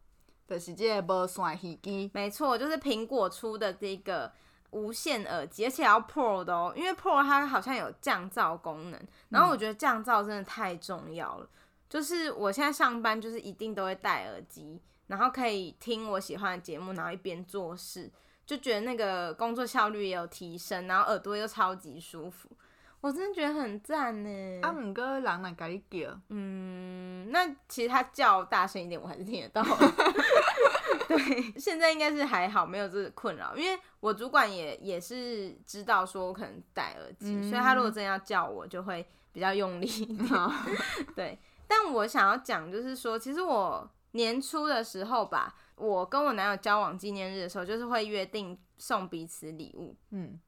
[0.47, 2.11] 就是这个无线耳机。
[2.13, 4.31] 没错，就是苹果出的这个
[4.71, 11.45] 无线耳机，而且要 Pro 的哦，因为 Pro 它好像有降噪功能，然后我觉得降噪真的太重要了。
[11.45, 11.49] 嗯、
[11.89, 18.11] 就是我现在上班就是一定都会戴耳机，然后可以听我喜欢的节目，然后一边做事。
[18.45, 22.49] 就觉得那个工作效率也有提升，然后耳朵又超级舒服，
[22.99, 24.59] 我真的觉得很赞呢。
[24.61, 29.63] 啊，毋过人来甲你叫，嗯，那其实他叫大声一点，我还是听得到。
[31.07, 40.29] 对，现在应该是还好，没有这个困扰，因为我主管也也是知道说我可能戴耳机，嗯、所以他如果真要叫我，就会比较用力一点。
[41.15, 45.55] 对，但我想要讲就是说，其实我年初的时候吧。
[45.75, 50.39] 我跟我男友交往纪念日的时候，就是会约定送彼此礼物，嗯，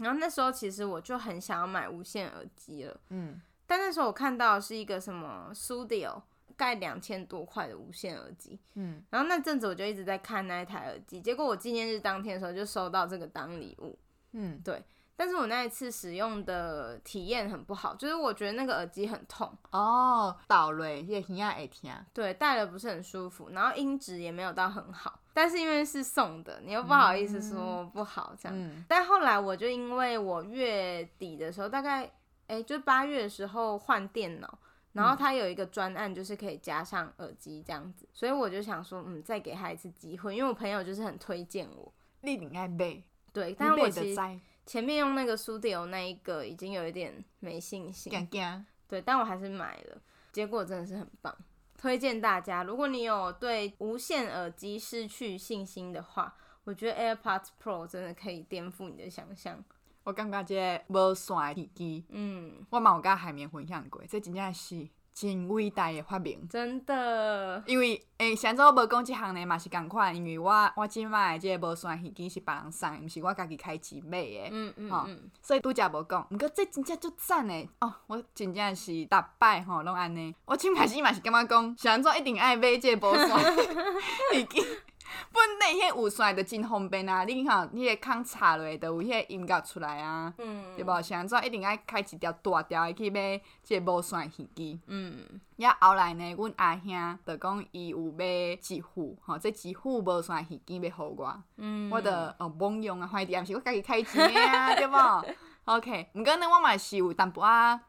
[0.00, 6.20] 然后那时候其实我就很想要买无线耳机了，嗯，但那时候我看到是一个什么 Sudio，
[6.56, 13.96] 盖两千多块的无线耳机，嗯，然后那阵子我就一直在看那一台耳机，结果我纪念日当天的时候就收到这个当礼物，
[14.32, 14.82] 嗯，对。
[15.22, 25.20] 但是我那一次使用的体验很不好，就是我觉得那个耳机很痛哦，倒了也耳也会听，对，戴了不是很舒服，然后音质也没有到很好。
[25.32, 28.58] 但是因为是送的，你又不好意思说不好这样。
[28.58, 32.02] 嗯、但后来我就因为我月底的时候，大概
[32.48, 34.58] 哎、欸，就八月的时候换电脑，
[34.90, 41.94] 然后他有一个专案，就是可以加上耳机这样子，所以我就想说，嗯，再给他一次机会，因为我朋友就是很推荐我。
[42.22, 44.20] 你应该背，对，但是我其实。
[44.64, 48.28] 前面用那个 Sudio 那一个已经有一点没信心，
[48.88, 50.00] 对，但我还是买了，
[50.32, 51.36] 结果真的是很棒，
[51.76, 52.62] 推荐大家。
[52.62, 59.64] 如果你有对无线耳机失去信心的话，我觉得 AirPods Pro 真的可以颠覆你的想象。
[60.04, 64.88] 我感觉这无线耳机，嗯，我嘛有甲海绵分享过，这真正是。
[65.14, 67.62] 真伟大的发明，真的。
[67.66, 74.48] 因为诶，上周无讲即项呢嘛是共款，因为我我即摆即个无线耳机是别人送，毋是我家己开钱买诶。
[74.50, 75.06] 嗯嗯吼，
[75.42, 76.26] 所以拄则无讲。
[76.30, 80.34] 毋过这真正足赞诶哦，我真正是逐摆吼拢安尼。
[80.44, 84.66] 我即开始嘛是感觉讲，上周一定爱买即个无线耳机。
[85.32, 87.24] 本地迄有线的真方便啊！
[87.24, 91.02] 你看，你个空插落，就有迄个音乐出来啊，嗯、对无？
[91.02, 94.80] 像怎一定爱开一条大条的去买这个无线耳机。
[94.86, 105.24] 嗯，也后来呢，阮阿兄就讲伊有买一副，吼，这一副无线耳机要互我，嗯、我着哦猛用啊，反正毋是我家己开钱的啊，对无
[105.64, 107.80] ？OK，毋过呢，我嘛是有淡薄仔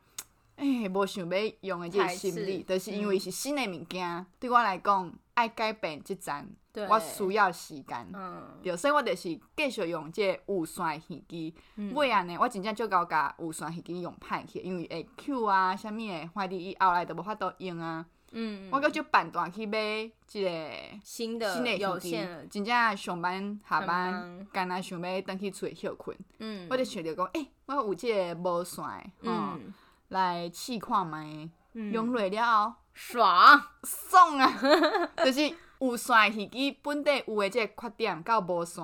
[0.58, 11.54] 诶，无想要用的这个心理，就是因为是新的物件，嗯、对我来讲爱改变这阵，对我需要时间，嗯，对，所以我就是继续用这有线耳机。
[11.94, 18.06] 尾安呢，我真正足够甲有线耳机用歹去，因为会 Q 啊，啥物的，反正伊后来都无法度用啊。
[18.32, 20.72] 嗯，我搁就半段去买一个
[21.04, 22.12] 新的新的耳机，
[22.50, 26.18] 真正上班下班，干那想要等去厝里休困。
[26.40, 28.84] 嗯，我就想着讲，诶、欸，我有这个无线，
[29.22, 29.60] 嗯。
[29.64, 29.74] 嗯。
[30.10, 31.50] 来试看觅，
[31.92, 33.60] 用落了后爽。
[33.82, 34.48] 爽啊！
[35.26, 35.52] 就是
[35.88, 38.84] 有线耳机本地有诶即个缺点，到无线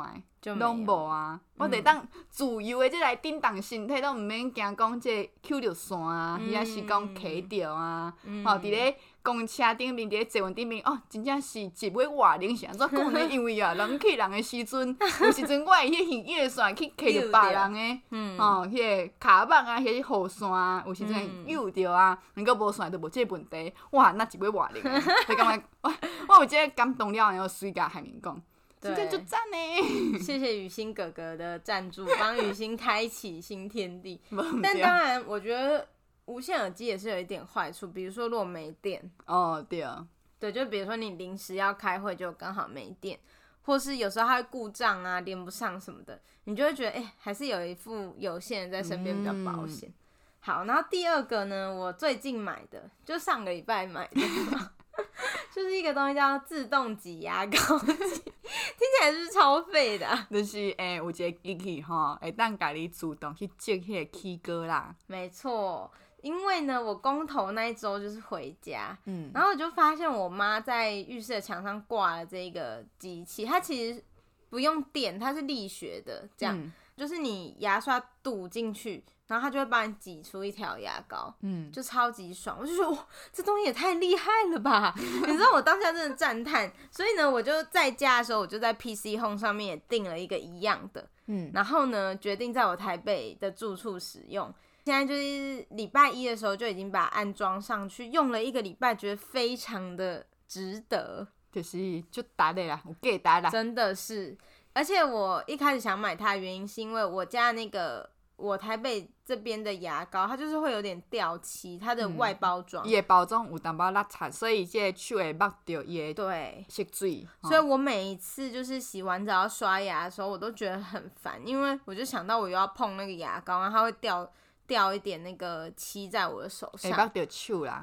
[0.58, 1.40] 拢无啊。
[1.56, 8.14] 嗯、我得当自由诶，即来振动身体都毋免惊讲即个 Q 着线啊，伊也、是讲卡着啊。
[8.18, 8.98] 吼、嗯，伫咧。
[9.32, 13.20] 公车顶面，伫咧坐稳顶面，哦，真正是一尾活灵，是安怎讲呢？
[13.30, 19.92] 因为啊，人去人的时阵， 有时阵我会迄耳机线去卡着别人的，吼， 迄个卡板啊，迄个
[20.26, 24.84] 雨伞啊，有时阵扭着啊，毋过无线都无即个问题，哇，那一尾活灵，
[25.28, 25.94] 就感觉哇，
[26.28, 28.42] 我有即个感动了，然后随甲海绵讲，
[28.82, 30.20] 真正就赞呢。
[30.20, 34.22] 谢谢雨欣哥哥的赞助，帮雨欣开启新天地。
[34.64, 35.88] 但当然，我觉得。
[36.30, 43.20] 无线耳机也是有一点坏处，比如说如果没电哦，对啊，对，就比如说你临时要开会，就刚好没电，
[43.64, 49.90] 或是有时候它会故障啊，连不上什么的，你就会觉得哎、欸，还是有一副有线在身边比较保险。
[49.90, 49.94] 嗯、
[50.42, 54.22] 好，然后第二个呢，我最近买的，就上个礼拜买的，
[55.52, 60.28] 就是一个东西叫自动挤牙膏机，听起来是不是超废的、啊？
[60.30, 64.96] 就是诶、欸，有一个机器哈，会当家己自动去接迄个起锅啦。
[65.08, 65.92] 没错。
[66.22, 74.04] 因为呢，我公投那一周就是回家，嗯，然后我就发现我妈在浴室的墙上挂了这个机器，它其实
[74.50, 82.58] 不用电，它是力学的，这样，嗯、就是你牙刷堵进去，然后它就会帮你挤出一条牙膏，嗯，就超级爽。
[82.60, 84.94] 我就说哇，这东西也太厉害了吧！
[84.98, 94.54] 你知道我当下真的赞叹，所以呢，我就在家的时候，我就在 PC Home 上面也订了一个一样的，嗯，然后呢，决定在我台北的住处使用。
[94.90, 104.36] 现在就是礼拜一的时候就已经把它安装上去，用了一个礼拜，觉得非常的值得，就是就打的啦，我给打啦，真的是。
[104.74, 117.28] 而且我一开始想买它的原因是因为我家那个我台北这边的牙膏，它就是会有点掉漆，它的外包装，也、嗯、包装有淡薄邋遢，所以这手会抹掉也对吸水。
[117.44, 124.28] 所以我每一次就是洗完澡要刷牙的时候，我都觉得很烦，因为我就想到我又要碰那个牙膏，然后它会掉。
[124.70, 126.92] 掉一点那个漆在我的手上，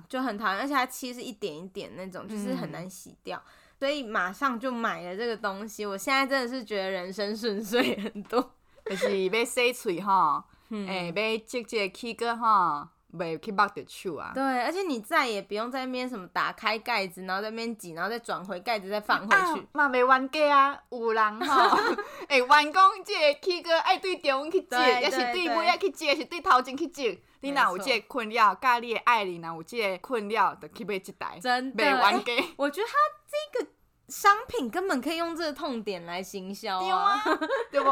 [0.09, 5.85] 就很讨厌，而且它漆是一点一点那种，就是很难洗掉，嗯、所以马上就买了这个东西。
[5.85, 8.55] 我现在真的是觉得人生顺遂很多，
[8.89, 12.93] 就是要洗嘴哈，哎、嗯，要直接起个哈。
[13.17, 14.33] 袂去剥着手啊！
[14.35, 19.67] 对，而且你再也不用在那边什么打开盖子，然后在那边挤，然后再转回盖子，再放回去。
[19.73, 21.77] 嘛袂冤家啊，有人吼，
[22.29, 27.19] 会员工即个起个爱对中央去接，也是对尾仔去接，是对头前去接。
[27.41, 31.39] 你若有这个困扰，甲你的爱人若有这个困扰，就去买一台。
[31.41, 32.45] 真的，袂冤家。
[32.57, 32.95] 我觉得他
[33.27, 33.71] 这个。
[34.09, 37.21] 商品根本可以用这个痛点来行销啊，
[37.73, 37.91] 对不？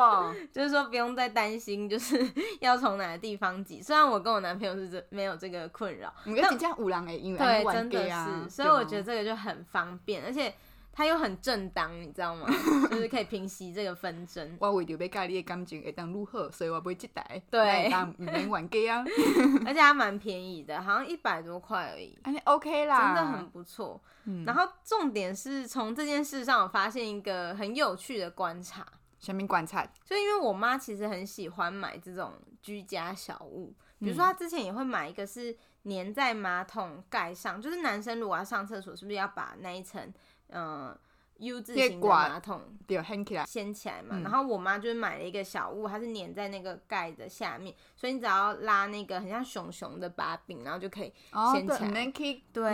[0.52, 2.16] 就是说不用再担心，就是
[2.60, 3.82] 要从哪个地方挤。
[3.82, 10.54] 虽然我跟我男朋友是这没有这个困扰，你跟这样五郎哎，因为对，真的是，所以我觉得这个就很方便，而且
[10.94, 12.46] 它又很正当，你知道吗？
[12.90, 14.56] 就是可以平息这个纷争。
[14.60, 19.04] 我为着要家你的感情会当如何，所以我不会接待，对，当免玩家啊。
[19.66, 24.00] 而且它蛮便宜的，好像一百多块而已，哎，OK 啦，真的很不错。
[24.26, 28.86] 嗯、然后重点是从这件事上，我发现一个很有趣的观察。
[29.18, 29.86] 什么观察？
[30.04, 40.12] 就因为我妈其实很喜欢买这种居家小物，比如说她之前也会买一个是粘在马桶盖上，就是男生如果要上厕所，是不是要把那一层，
[40.48, 40.98] 嗯、呃。
[41.38, 44.10] U 字型的马桶，对，掀起来，掀起来嘛。
[44.12, 51.12] 嗯、然后我妈就是买了一个小物，它是粘在那个盖的下面，所以你只要拉那个很像熊熊的把柄，然后就可以
[51.52, 51.90] 掀起来。
[52.52, 52.72] 对，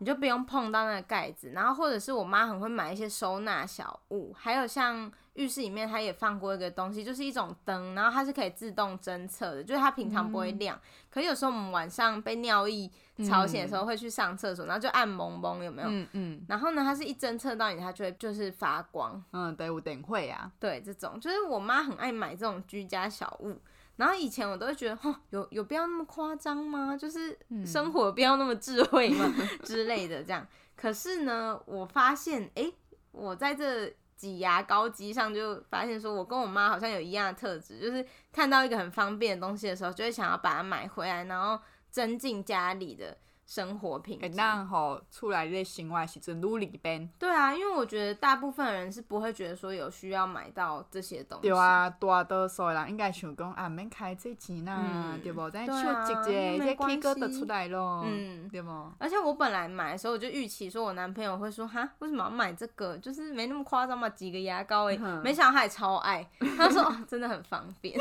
[0.00, 1.52] 你就不用碰到那个盖子。
[1.54, 5.10] 然后或者是我妈很会买一些收纳小物，还有像。
[5.38, 12.90] 浴室里面，它也放过一个东西，就是一种灯，然后它是可以自动侦测的，就是它平常不会亮，嗯、可是有时候我们晚上被尿意
[13.24, 15.88] 吵醒的时候会去上厕所，然后就按蒙蒙，有没有？
[15.88, 16.44] 嗯嗯。
[16.48, 19.22] 然后呢，它是一侦测到你，它就会就是发光。
[19.32, 20.50] 嗯，对，我等会啊。
[20.58, 23.56] 对，这种就是我妈很爱买这种居家小物，
[23.94, 26.96] 然后以前我都会觉得，吼，有有必要那么夸张吗？
[26.96, 29.32] 就是生活不要那么智慧吗？
[29.62, 30.44] 之类的这样。
[30.74, 32.74] 可是呢，我发现，哎、欸，
[33.12, 33.94] 我在这。
[34.18, 43.16] 挤牙膏机上就发现说，我跟我妈好像有一样的特质，就是看到一个很方便的东西的时候，就会想要把它买回来，然后增进家里的。
[43.48, 47.08] 生活品质，然后出来在生活时阵努力变。
[47.18, 51.48] 对啊，因为我觉得大部分人是不会觉得说有需要买到这些东西。
[51.48, 55.48] 对啊，大多数的人应该想讲啊，免开这钱啦，嗯、对不？
[55.48, 58.68] 再手直接这 K 歌得出来咯，嗯，对不？
[58.98, 62.98] 而且我本来买的时候我就预期说我男朋友会说哈，为什么要买这个？
[62.98, 67.98] 就是没那么夸张嘛，几个牙膏诶、欸，嗯、没想到他也超爱， 他说哦，真的很方便，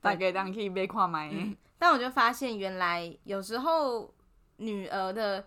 [0.00, 1.56] 大家当可以买看买、嗯。
[1.78, 4.12] 但我就发现原来有时候。
[4.56, 5.46] 女儿的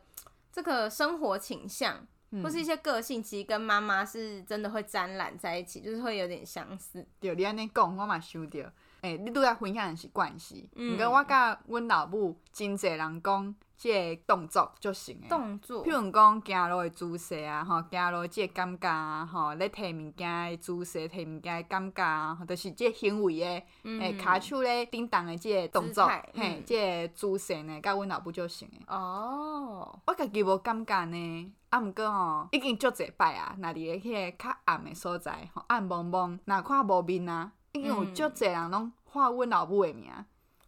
[0.51, 7.05] 这个生活倾向，嗯、或是一些个性，其实跟妈妈是真的会沾染在一起，就是会有点相似。
[7.19, 8.59] 对，你安尼讲，我嘛想到，
[9.01, 13.55] 诶、欸，你拄仔分享的是关系，毋过、嗯、我甲阮老母真侪人讲。
[13.77, 28.81] 即个动作就行诶，动作，譬如讲行路诶姿势啊，吼，行路即个感觉啊，吼，咧摕物件诶姿势，摕物件诶感觉啊，或者是即个行为诶，诶、嗯，骹手咧叮当诶即个动作，态嘿，即、嗯、个姿势呢，甲阮老母就行诶。
[28.87, 40.11] 哦，我家己无感觉呢，啊，毋过吼，已经足侪摆啊，若伫咧迄个较暗诶所在，吼，暗蒙蒙，若看无面啊，已经有足侪人拢喊阮老母诶名。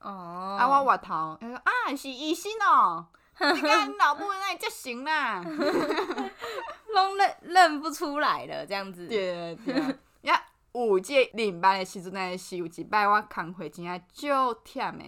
[0.01, 3.05] 哦，啊，我外头，伊说啊，是医生哦，
[3.53, 5.43] 你看你老母那里就行啦，
[6.93, 9.07] 拢认认不出来了，这样子。
[9.07, 9.75] 对对，
[10.23, 15.03] 呀，有这领班的时阵呢，是有一摆我工课真啊足忝的，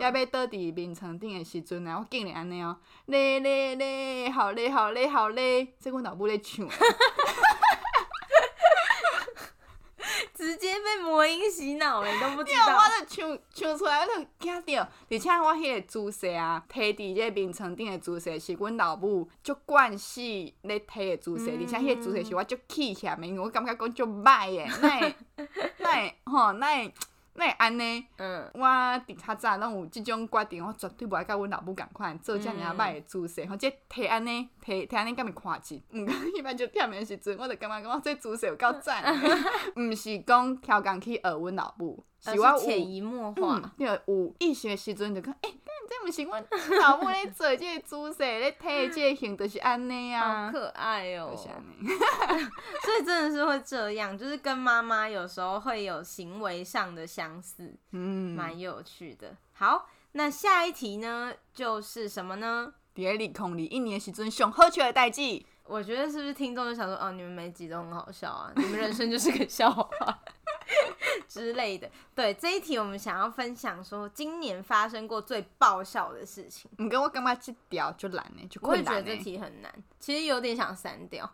[0.00, 2.74] 要要倒伫眠床顶的时阵呢，我竟然安尼哦，
[3.06, 6.66] 咧咧咧，好咧好咧好咧，这阮老母咧唱。
[10.40, 12.76] 直接被魔音洗脑了，都不知道。
[12.76, 14.88] 我就唱唱出来，我就惊到。
[15.10, 20.20] 而且我迄个姿势啊，摕伫这个眠床顶的姿势，是阮老母足惯势
[20.62, 21.50] 咧摕的姿势。
[21.50, 25.14] 而且迄个姿势是我足气险的，因为我感觉讲足歹诶，那会
[25.78, 26.94] 那会吼那会。
[27.34, 28.66] 那会安尼，嗯，我
[29.06, 35.82] 伫较早拢有即种决定，我绝对无爱甲阮老母共款做遮尔啊歹的姿势，吼、嗯，即摕安尼，摕摕安尼，敢会看起。
[35.92, 39.02] 毋过迄摆就忝诶时阵，我就感觉讲我这姿势有够赞，
[39.76, 45.56] 毋是讲超工去学阮老母，是我潜移默化，对、嗯，有意识诶时阵就讲，诶、欸。
[45.90, 46.46] 这毋是阮
[46.80, 51.36] 老母咧做即个姿势，咧摕即个型，就是安尼啊，好可爱哦、喔。
[51.36, 59.36] 所以真的是会这样，就是跟妈妈有时候会有行为上的相似，嗯，蛮有趣的。
[59.52, 62.72] 好，那下一题呢，就是什么呢？
[62.94, 70.18] 第二零空里一年时阵上好笑的代志，我觉得是不是听众就想说，哦，你们每集都很好笑啊，你们人生就是个笑话。
[71.26, 76.70] 之类的，对这一题我们想要分享说，今年发生过最爆笑的事情。
[76.78, 78.46] 你跟我干嘛去掉就懒呢？
[78.48, 81.28] 就我会觉得这题很难，其实有点想删掉，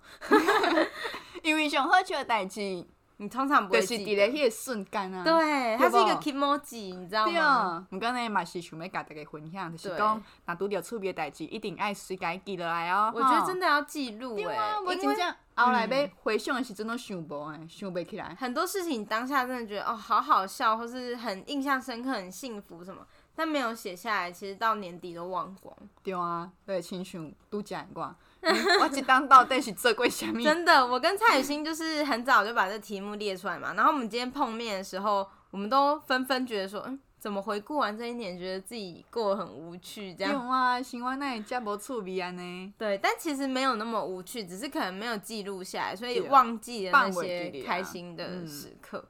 [1.43, 2.87] 因为上好笑的代志。
[3.19, 7.87] 你通常不会记得，就是伫咧迄个瞬间啊，对，它是一个 kimoji，你知道吗？
[7.91, 13.11] 毋过呢，嘛是想要甲大家分享，就是讲，若拄着趣味代志，一定爱随家记落来哦。
[13.15, 15.17] 我觉得真的要记录诶，因为
[15.55, 18.37] 后来要回想的时阵都想无诶，想不起来。
[18.39, 25.75] 很多事情当下真的觉得哦，好好笑，或是很印象深刻、很幸福什么，但没有写下来，其实到年底都忘光。
[26.03, 28.15] 对啊，对，亲像拄讲过。
[28.81, 30.43] 我这当到底是做过什么？
[30.43, 33.75] 真的，我跟蔡雨欣就是很早就把这题目列出来嘛。
[33.75, 40.33] 然后我们今天碰面的时候，我们都纷纷觉得说，嗯，怎么回顾完这一年，觉得自己过得很无趣，这样。
[40.33, 42.73] 有啊，生活哪会这么趣味啊呢？
[42.79, 49.09] 对，但其实没有那么无趣，只是可能没有记录下来，所以忘记了那些开心的时刻。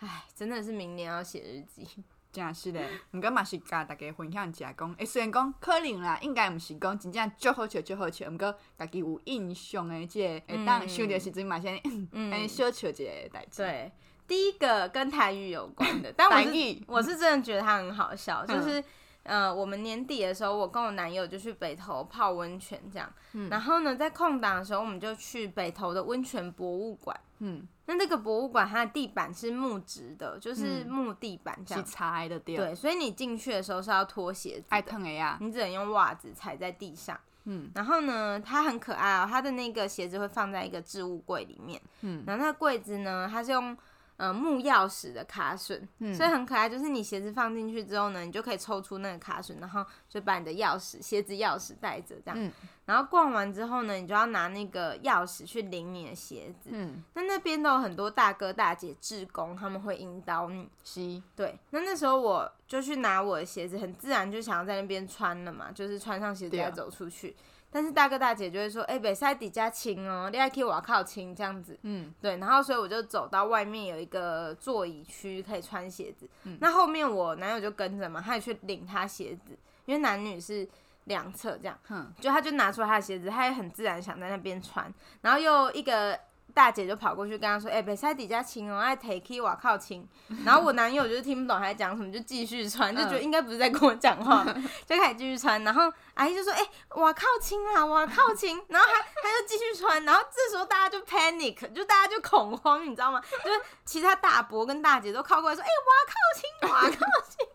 [0.00, 1.86] 唉、嗯，真的是明年要写日记。
[2.34, 11.80] 真是嘞，毋过嘛是甲大家分享一下讲，诶、欸，虽然讲可能啦，应该毋是讲真正足好笑足好笑，毋过家己有印象诶，即个会当想着时阵嘛先，
[12.12, 13.62] 安尼小笑一个代志。
[13.62, 13.92] 对，
[14.26, 16.82] 第一个跟台语有关的，但我是语。
[16.88, 18.82] 我是真的觉得它很好笑，就是。
[19.24, 23.10] 呃，我们年底的时候，我跟我男友就去北投泡温泉，这样。
[23.32, 23.48] 嗯。
[23.48, 27.18] 然后呢，在空档的时候，我们就去北投的温泉博物馆。
[27.38, 27.66] 嗯。
[27.86, 31.84] 那那个博物馆，它的地板是木质的，就是木地板这样。
[31.84, 32.56] 是踩的地。
[32.56, 34.66] 对，所以你进去的时候是要脱鞋子。
[34.68, 35.38] 爱疼的呀。
[35.40, 37.18] 你只能用袜子踩在地上。
[37.44, 37.70] 嗯。
[37.74, 41.80] 然后呢，它很可爱哦，它的那个鞋子会放在一个置物柜里面。
[42.02, 42.22] 嗯。
[42.26, 43.74] 然后那个柜子呢，它是用。
[44.16, 46.68] 呃，木钥匙的卡榫，嗯、所以很可爱。
[46.68, 52.36] 就是你鞋子放进去之后呢，你就可以抽出那个卡榫，然后就把你的钥匙、鞋子钥匙带着这样。
[52.38, 52.52] 嗯、
[52.86, 56.70] 然后逛完之后呢，你就要拿那个钥匙去领你的鞋子。
[56.72, 60.68] 嗯，那那边都有很多大哥大姐志工，他们会引导你。
[60.84, 61.58] 是，对。
[61.70, 67.34] 那那时候我就去拿我的鞋子，很自然就想要在那边穿了嘛，就是穿上鞋子再走出去。
[67.74, 71.76] 但是大哥大姐就会说，哎、欸，北塞底加亲哦，你还可以往靠亲这样子。
[71.82, 72.36] 嗯，对。
[72.36, 76.28] 然后所以我就走到外面有一个座椅区可以穿鞋子。
[76.44, 80.68] 嗯，那后面我男友就跟着嘛，他也去领他鞋子，因为男女是
[81.06, 86.16] 两侧这样，嗯，就他就拿出他的鞋子，他也很自然想在那边穿，然后又一个。
[86.54, 90.08] 大姐就跑过去跟他说：“哎、欸，别塞底下亲哦，爱 take 我靠亲。
[90.46, 94.46] ”然后我男友就是听不懂他在讲什么，就继续穿，就觉得应该不是在跟我讲话，
[94.86, 95.62] 就开始继续穿。
[95.64, 98.56] 然后阿姨就说：“哎、欸，我靠亲啊，我靠亲。
[98.70, 100.04] ”然后他他就继续穿。
[100.04, 103.20] 然后这时候大家就 panic，就大家就恐慌，你知道吗？
[103.44, 107.46] 就是其他大伯跟大姐都靠过来说：“哎、欸，我靠亲，我靠亲。”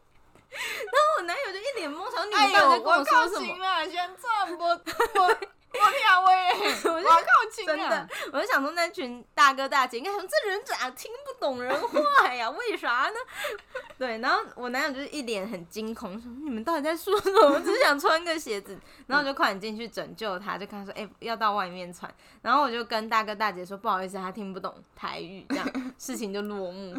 [0.52, 4.76] 然后我男友就一脸懵，说：“你们到底在跟我说什么？”哎、先这么
[5.72, 12.50] 我听喂，我 靠亲真的，我就想说那群大哥大姐应该说，这人咋听不懂人话呀？
[12.50, 13.16] 为啥呢？
[13.98, 17.50] 对，然后我男友就是一脸很惊恐，说你们到底在说什么？
[17.54, 22.12] 我只是想穿个鞋子，然后我就快点进去拯救他，就跟他说，哎、欸，要到外面穿。
[22.42, 25.68] 然后我就跟大哥大姐说，不好意思，他听不懂台语，这样
[26.00, 26.96] 事情就落幕。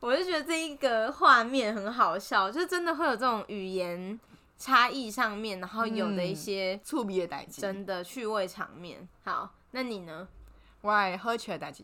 [0.00, 4.18] 我就觉得这一个画面很好笑，就真的会有这种语言。
[4.62, 9.08] 差异上面，然后有的一些趣味的代志，真的趣味场面。
[9.24, 10.28] 好，那你呢？
[10.82, 11.82] 我好笑的代志，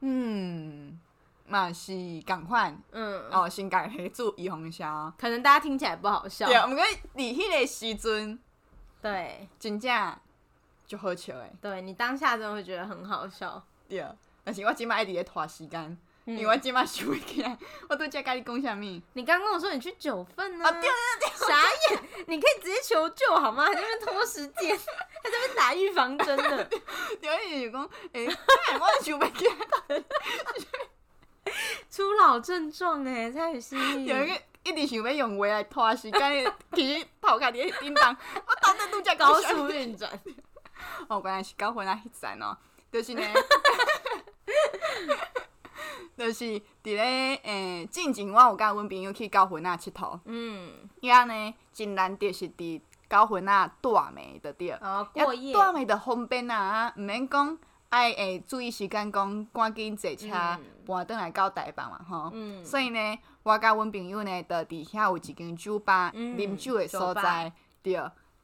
[0.00, 1.00] 嗯，
[1.46, 1.92] 嘛是
[2.26, 8.38] 共款，嗯，哦，先改黑做预防销，可能大家听起来不好笑，对，毋过伫迄个时阵，
[9.00, 10.18] 对，真正
[10.86, 14.06] 就好笑诶，对，你当下真的会觉得很好笑，对，
[14.44, 15.98] 但是我即摆一直咧拖时间。
[16.28, 17.56] 因为我今嘛想不起来，
[17.88, 19.02] 我都在跟你讲啥物？
[19.14, 20.64] 你刚跟我说你去九份呢？
[20.66, 22.02] 啊，对对对，傻眼！
[22.26, 23.64] 你可以直接求救好吗？
[23.64, 26.68] 还在那边拖时间，还 在那边打预防针的。
[27.22, 28.26] 有一点讲，哎，
[28.78, 29.46] 我想不起
[29.88, 30.04] 来，
[31.90, 34.04] 初老症状哎，蔡雨欣。
[34.04, 38.14] 有一个一直想要用话来拖时间，其实头壳里叮当，
[38.46, 40.10] 我到底都在高速运转。
[41.08, 42.54] 哦，原来是搞混啊，迄阵哦，
[42.92, 43.22] 就是呢。
[46.18, 57.56] 就是伫咧诶，进前我有甲阮朋友去高雄仔佚佗，嗯，伊安尼真难得是伫高雄仔住暝的对，哦，过夜，住暝的方便啊，毋免讲
[57.90, 60.28] 爱诶注意时间，讲赶紧坐车
[60.84, 67.96] 搬转来到台北嘛，吼，嗯，所以呢，我甲阮朋友呢，就伫遐有一间酒吧，啉酒的所在，对。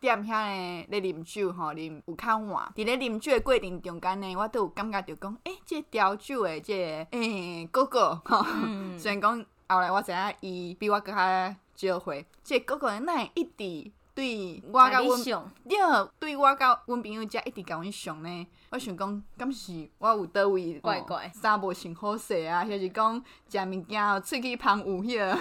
[0.04, 2.70] 店遐呢，咧啉酒吼，啉有较晚。
[2.76, 15.24] 伫咧啉酒诶过程中间呢，我都有感觉着讲，诶、欸，这调酒诶，这诶、个欸、哥哥吼，嗯、虽然讲后来我知影伊比我阁较少岁，这个、哥哥呢，会一直对我甲阮，
[15.66, 15.78] 对，
[16.20, 18.46] 对我甲阮朋友遮一直甲阮上呢。
[18.70, 23.14] 我想讲，敢是我有倒位怪怪，衫无穿好势啊，还是讲
[23.48, 25.34] 食物件喙齿旁有迄、那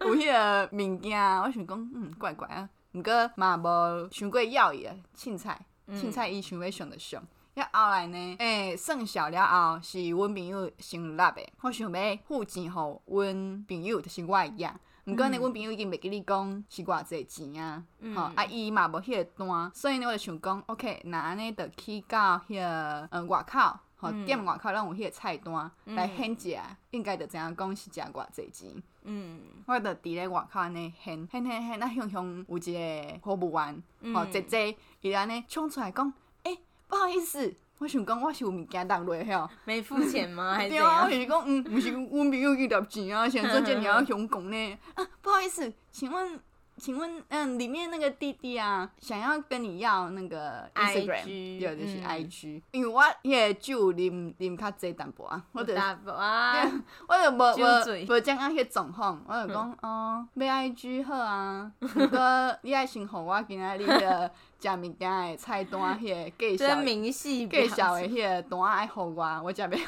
[0.00, 2.68] 个有迄个物件，我想讲，嗯，怪怪啊。
[2.92, 7.22] 毋过嘛无想过要伊啊，凊彩凊彩伊想要上就上。
[7.54, 14.78] 遐、嗯、后来呢，诶、欸，算数了后是阮朋友先立的，我想要付钱互阮朋友，就是我会养。
[15.06, 17.82] 毋过呢，阮、嗯、朋友已经袂记你讲是偌济钱啊，
[18.14, 23.58] 吼、嗯，啊伊嘛无迄个单，所以呢，我就想讲，OK，那安尼就去到迄、那个嗯外口，
[23.96, 26.56] 吼、嗯，店外口拢有迄个菜单、嗯、来显食，
[26.90, 28.82] 应该就知影讲是食偌济钱。
[29.04, 33.82] 嗯，我著伫咧外口安尼现现现现，那向向有一个服务员，
[34.14, 36.12] 吼、嗯，姐姐伊安尼冲出来讲，
[36.44, 40.54] 诶、欸，不好意思，我想讲我是有物件落落吼，没付钱吗？
[40.56, 46.40] 还是对啊，我是讲，嗯，毋是阮朋友去拿钱啊， 想做这你要向讲呢，啊，不好意思，请问。
[46.80, 56.64] 请问，嗯，里面那个弟弟啊，想要跟你要那个 Instagram，有的是 IG，、嗯、因为我迄个酒啉啉较济淡薄啊，我就啊，
[57.06, 62.18] 我就无无无讲啊迄状况，我就讲哦，买 IG 好啊，不过
[62.62, 64.30] 你爱先互我今仔日个
[64.60, 69.80] 食物件的菜单，迄个介绍介绍的迄个单爱互我，我食袂。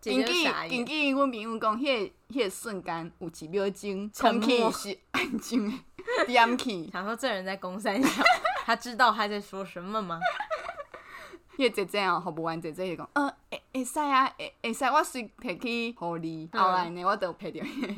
[0.00, 6.90] 紧记紧记，阮朋友讲，迄个迄个瞬间有几秒钟，空气是安静的，点起。
[6.92, 8.22] 想说这人在公山小，
[8.66, 10.20] 他知道他在说什么吗？
[11.56, 16.50] 迄个姐姐哦，服务员姐姐就讲，呃，会会使啊，会会使，我随摕去互你。
[16.52, 17.94] 后来呢，我就拍着迄个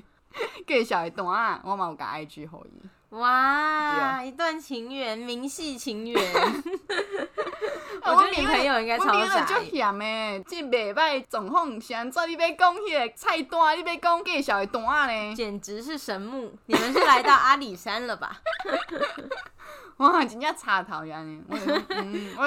[0.66, 2.88] 介绍的单啊，我嘛有甲 IG 互伊。
[3.10, 6.22] 哇，一段情缘，明细情缘。
[8.08, 9.44] 我觉得你朋友应该超傻。
[9.44, 15.34] 就嫌诶，这袂歹状况，是安怎你要讲迄个菜单，你要讲介绍的单呢？
[15.34, 16.52] 简直是神木！
[16.66, 18.40] 你们是来到阿里山了吧？
[19.98, 21.22] 哇，真正插头呀！
[21.22, 21.42] 呢，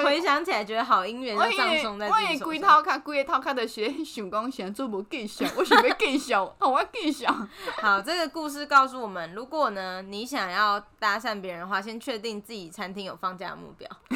[0.04, 2.08] 回想起来觉得好姻缘就葬送在。
[2.08, 7.34] 我也规头壳，规个头壳的学想讲，想做无介绍，我想要介绍， 好，我介绍。
[7.82, 13.88] 好，这个故事告诉我们，如果呢你想要搭讪别人的话，先确定自己餐厅有放假的目标。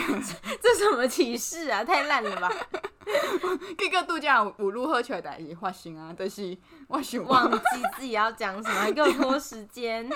[0.62, 1.82] 这什么启示啊？
[1.82, 2.48] 太烂了吧！
[3.76, 6.14] 这个度假有如何取代也发生啊？
[6.16, 6.56] 就是
[6.86, 7.58] 我想忘记
[7.96, 10.08] 自己要讲什么，还给我拖时间。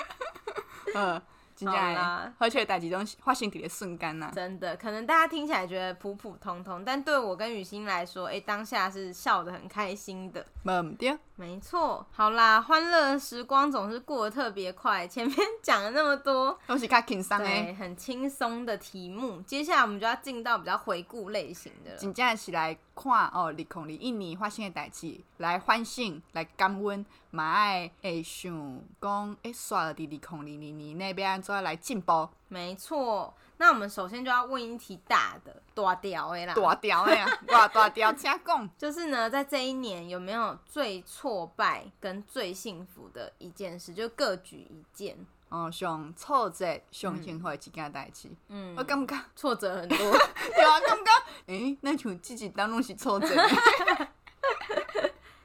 [0.95, 1.21] 嗯。
[1.65, 4.31] 好啦，而且代志拢发生在个瞬间呐。
[4.33, 10.45] 真的，可能大家听起来觉得普普通通，但对我跟雨欣来说，哎、欸，当下是笑得很开心的。
[10.63, 12.05] 没对，没错。
[12.11, 15.07] 好啦，欢乐时光总是过得特别快。
[15.07, 19.41] 前面 讲了那么多，都是较轻松的，对，很轻松的题目。
[19.43, 21.97] 接下来我们就要进到比较回顾类型的了。
[21.97, 27.05] 真正是来看哦，二零二一年发生的代志，来反省，来感恩。
[27.31, 32.27] 嘛爱会想讲，哎，刷了二孔二零年那边怎来进步？
[32.49, 36.53] 没错，那我们首先就要问一题大的、大屌的啦。
[36.53, 38.69] 大屌的呀，哇大条，请讲。
[38.79, 43.93] 就是呢，在这一年有没有最挫败跟最幸福的一件事？
[43.93, 45.17] 就各举一件。
[45.49, 48.29] 哦，上挫折、上幸福的一件代志。
[48.47, 49.97] 嗯，我感觉挫折很多。
[50.55, 51.11] 对啊，感觉，
[51.47, 53.27] 哎，那像自己当中是挫折。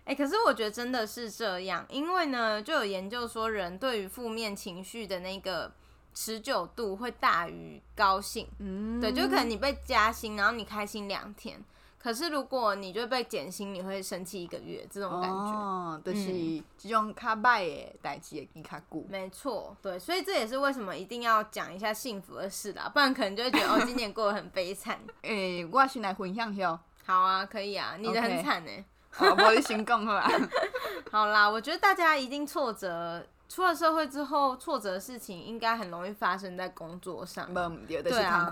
[0.05, 5.73] 哎、欸，可是我觉得真的是这样，因为呢，就有研究说，人对于负面情绪的那个
[6.15, 8.49] 持久度会大于高兴。
[8.61, 11.63] 嗯，对，就可能你被加薪，然后你开心两天，
[11.99, 15.37] 可是如果你就被减薪，你会生气一个月，这种感觉。
[15.37, 19.05] 哦，就是这种较坏的代志会记较久。
[19.09, 25.01] 没错，对，所以这也是为什么一定要讲一下幸福的事啦，不然可能就会觉得哦， 今年过得很悲惨。
[25.23, 26.79] 哎、欸，我先来分享一下。
[27.07, 28.85] 好啊，可以啊，你的很惨呢、欸。
[29.11, 30.21] 好，我先讲好
[31.13, 33.25] 好啦，我觉得大家一定挫折，
[33.55, 37.47] 出了社会之后，挫折的事情应该很容易发生在工作上。
[37.87, 38.51] 对，对啊，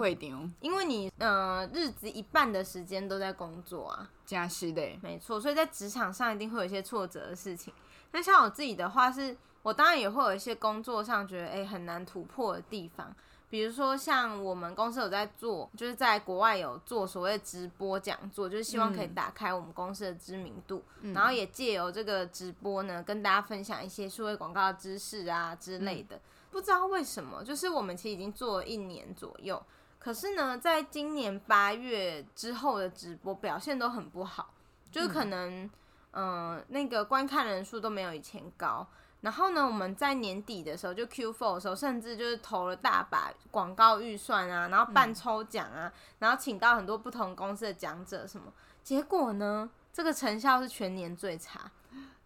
[0.60, 4.08] 因为你呃日子一半的时间都在工作啊。
[4.24, 7.74] 加是的，没错，所以在职场上一定会有一些挫折的事情。
[8.12, 13.12] 那像我自己的话是，是我当然也会有一些工作上觉得哎、欸、很难突破的地方。
[13.52, 26.16] 比如说，像我们公司有在做，就是在国外有做所谓直播讲座，就是希望可以打开我们公司的知名度，嗯、然后也借由这个直播呢，跟大家分享一些数位广告的知识啊之类的。
[26.16, 29.62] 嗯、不知道为什么，就是我们其实已经做了一年左右，
[29.98, 34.54] 可是呢，在今年八月之后的直播表现都很不好，
[34.90, 35.70] 就是可能，
[36.12, 38.88] 嗯、呃，那个观看人数都没有以前高。
[39.22, 48.52] 然后呢，我们在年底的时候，就 Q4 的时候，甚至就是投了大把广告预算啊，然后办抽奖啊，嗯、然后请到很多不同公司的讲者什么。
[48.82, 51.70] 结果呢，这个成效是全年最差，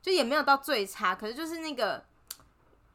[0.01, 2.03] 就也没有到最差，可是就是那个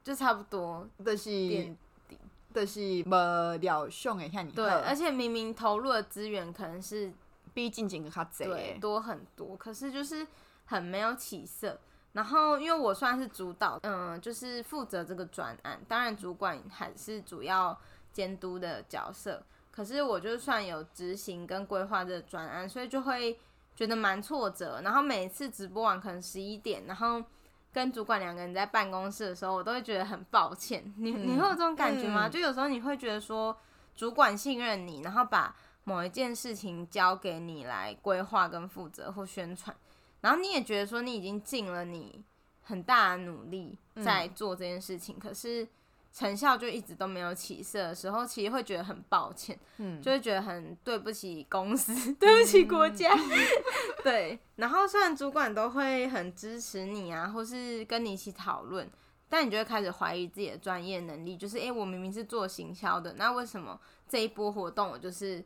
[0.03, 1.77] 就差不多，就是垫
[2.09, 2.17] 底，
[2.55, 4.51] 就是没料想的像你。
[4.51, 7.13] 对，而且明明投入的资源可能是
[7.53, 10.25] 比进前较多，对，多很多，可是就是
[10.65, 11.79] 很没有起色。
[12.13, 17.77] 然后，因为我算是主导，嗯，就是负责这个专案，当然主管还是主要
[18.11, 19.41] 监督的角色。
[19.71, 23.39] 可是我就算有执行跟规划这个专案，所以就会
[23.73, 24.81] 觉得蛮挫折。
[24.83, 27.23] 然后每次直播完可能十一点，然后
[27.71, 30.93] 跟主管两个人在办公室的时候，我都会觉得很抱歉。
[30.97, 32.27] 你 你会有这种感觉吗？
[32.27, 33.57] 嗯、就有时候你会觉得说，
[33.95, 35.55] 主管信任你，然后把
[35.85, 39.73] 某一件事情交给你来规划跟负责或宣传。
[40.21, 42.23] 然后你也觉得说你已经尽了你
[42.63, 45.67] 很大的努力在做这件事情，嗯、可是
[46.13, 53.29] 成效就一直都没有起色的时候，其实会觉得很抱歉，嗯，就会觉得很对不起公司，嗯、 对不起国家，嗯、
[54.03, 54.39] 对。
[54.57, 58.89] 然后虽然主管都会很支持你啊，或是跟你一起讨论，
[59.27, 65.43] 但你就会开始怀疑自己的专业能力，就是诶，我明明是做行销的，那为什么这一波活动我就是。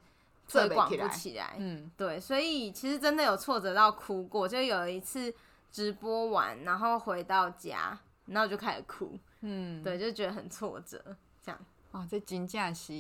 [0.48, 5.34] 推广不起来，嗯，对，所以其实真的有挫折到哭过，就有一次
[5.72, 11.04] 直播完，然后回到家，然后就开始哭，嗯，对，就觉得很挫折，
[11.42, 11.60] 这样，
[11.92, 12.94] 哇，这金价是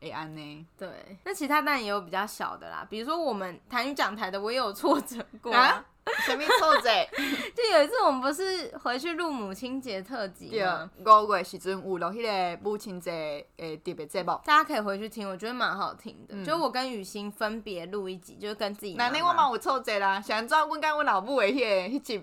[0.00, 5.68] 会安呢，对，那其他当然也有比较小的啦，比如说我们台语讲台的，我也有挫折过啊。
[5.68, 5.86] 啊
[6.26, 7.08] 什么臭贼？
[7.54, 10.90] 就有一次我们不是回去录母亲节特辑吗？
[11.04, 16.34] 五月时阵有录迄个母亲节诶特别节目，大家可以回去听，我觉得蛮好听的。
[16.34, 19.18] 嗯、就我跟雨欣分别录一集，就是跟自己妈妈。
[19.18, 22.22] 那我嘛有错者啦，想知道阮跟阮老母的迄个迄集，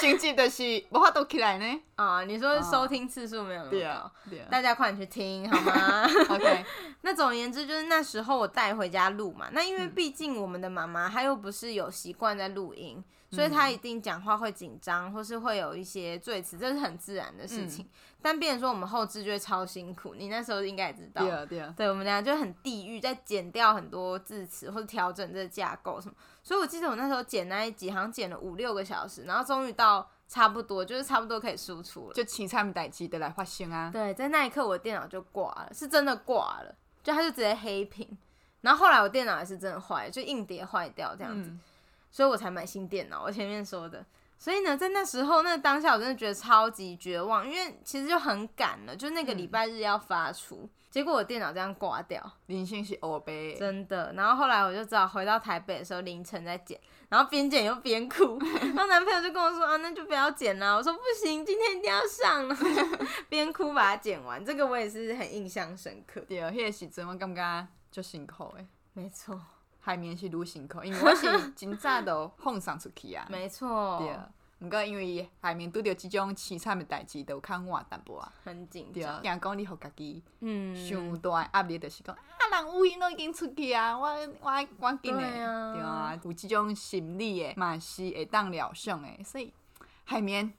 [0.00, 1.80] 成绩就是无法度起来呢。
[1.96, 6.04] 啊，你说收听次数没有那么高，对啊，对啊，大家快点去听好吗？
[6.30, 6.64] OK。
[7.00, 9.48] 那总而言之，就是那时候我带回家录嘛。
[9.52, 13.02] 那因为毕竟我们的妈妈她又不是有习惯在录音。
[13.28, 17.84] 所以她一定讲话会紧张，或是会有一些赘词，这是很自然的事情。
[17.84, 17.88] 嗯、
[18.22, 21.22] 但变成说我们后置就会超辛苦，你那时候应该也知道。
[21.22, 21.74] 对啊，对啊。
[21.76, 26.14] 对，我们俩就很地狱，在剪掉很多字词或者调整这个架构什么。
[26.40, 32.14] 所以我记得我那时候剪那一集，好像剪了五六个小时，然后终于到差不多，就是差不多可以输出了。
[32.14, 33.90] 就青菜代机的来发信啊。
[33.92, 38.16] 对，在那一刻我的电脑就挂了，是真的挂了，就它就直接黑屏。
[38.62, 41.50] 然后后来我电脑也是真的坏，就硬碟坏掉这样子。
[41.50, 41.60] 嗯
[42.08, 43.24] 所以我才买新电脑。
[43.24, 44.02] 我前面说的，
[44.38, 54.12] 所以呢，在那时候那当下，我真的觉得超级绝望，因为其实就很赶了，就那个礼拜日要发出，嗯、结果我电脑这样挂掉，人生是黑白，真的。
[54.12, 56.78] 然后后来我就只好回到台北的时候凌晨再剪，
[57.08, 60.76] 然后边剪又边哭， 然后男朋友就跟我说啊，那就不要剪了。
[60.76, 62.46] 我说不行，今天一定要上，
[63.30, 64.44] 边哭把它剪完。
[64.44, 66.20] 这个我也是很印象深刻。
[66.28, 68.66] 对，那个时阵我感觉就辛苦诶。
[68.92, 69.40] 没错。
[69.86, 73.24] 海绵是愈辛苦，因为我是真早都放送出去啊。
[73.30, 73.96] 没错。
[74.00, 74.18] 对，
[74.66, 78.32] 毋过因为海绵拄着即种凄惨的代志，就较晚淡薄啊。
[78.42, 79.22] 很紧张。
[79.22, 82.20] 对，惊讲你互家己，嗯，伤大压力，就是讲啊，
[82.50, 84.08] 人乌云都已经出去啊，我
[84.40, 89.54] 我我紧的，对啊，有即种心理的，嘛是会当疗伤的，所以
[90.02, 90.52] 海绵。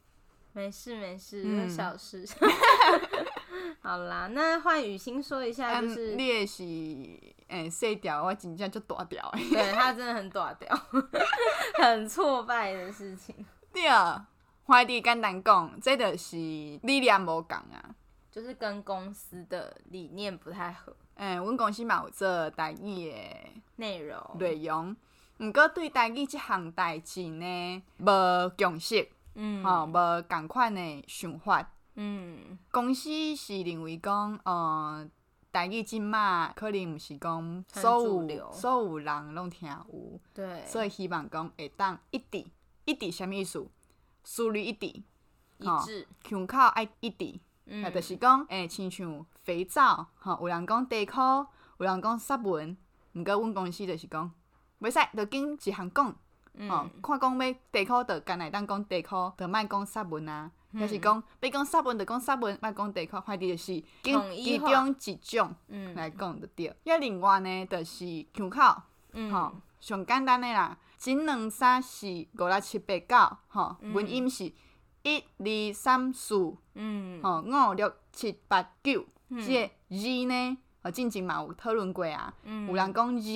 [0.53, 2.25] 没事没事，嗯、小事。
[3.83, 6.63] 好啦，那换雨欣说一下，就是、嗯、你也是
[7.47, 9.31] 诶，细、欸、条，我真正就大掉。
[9.33, 10.69] 对他真的很大掉，
[11.81, 13.45] 很挫败的事情。
[13.73, 14.27] 对啊，
[14.65, 17.95] 快递简单讲，这就是理念无共啊，
[18.31, 20.95] 就是跟公司的理念不太合。
[21.15, 23.17] 诶、欸，阮公司嘛有做台语的
[23.77, 24.95] 内容内容，
[25.39, 29.09] 毋过对台语即项代志呢，无共识。
[29.39, 31.71] 嗯，吼、哦，无共款的想法。
[31.95, 35.07] 嗯，公司是认为讲，呃，
[35.51, 42.45] 台语即马可能毋是讲所有所有人拢听有，对，所以希望讲会当一致，
[42.85, 43.67] 一致啥物意思？
[44.23, 51.47] 思率一致，一致，腔口爱一致，嗯，啊，就是讲，诶、欸，亲像肥皂，吼、哦，有人讲地壳，
[51.79, 52.77] 有人讲湿文，
[53.13, 54.31] 毋过阮公司就是讲，
[54.79, 56.15] 袂使，着紧一项讲。
[56.59, 60.51] 嗯、哦，看讲要地壳，就干来当讲地壳，就莫讲湿文啊。
[60.77, 63.19] 还、嗯、是讲要讲湿文，就讲湿文，莫讲地壳。
[63.21, 65.55] 快递就是其中一种
[65.95, 66.75] 来讲就对。
[66.83, 68.81] 要、嗯、另外呢，就是腔口，吼、
[69.13, 69.31] 嗯，
[69.79, 70.77] 上、哦、简单的啦。
[71.03, 74.51] 一、两、三、四、五、六、七、八、九，吼，文音是
[75.03, 79.05] 一、二、三、四，嗯，吼，五、六、七、八、九。
[79.29, 82.33] 这个字呢，哦，进前嘛有讨论过啊。
[82.43, 83.29] 嗯、有人讲字，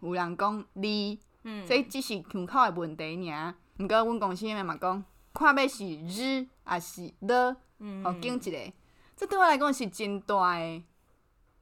[0.00, 1.18] 有人讲字。
[1.48, 5.04] 嗯，这只是腔口的问题尔，毋过阮公司诶嘛讲，
[5.36, 7.56] 看要是日还是了，
[8.04, 8.72] 哦，拣一个，
[9.16, 10.82] 这对我来讲是真大诶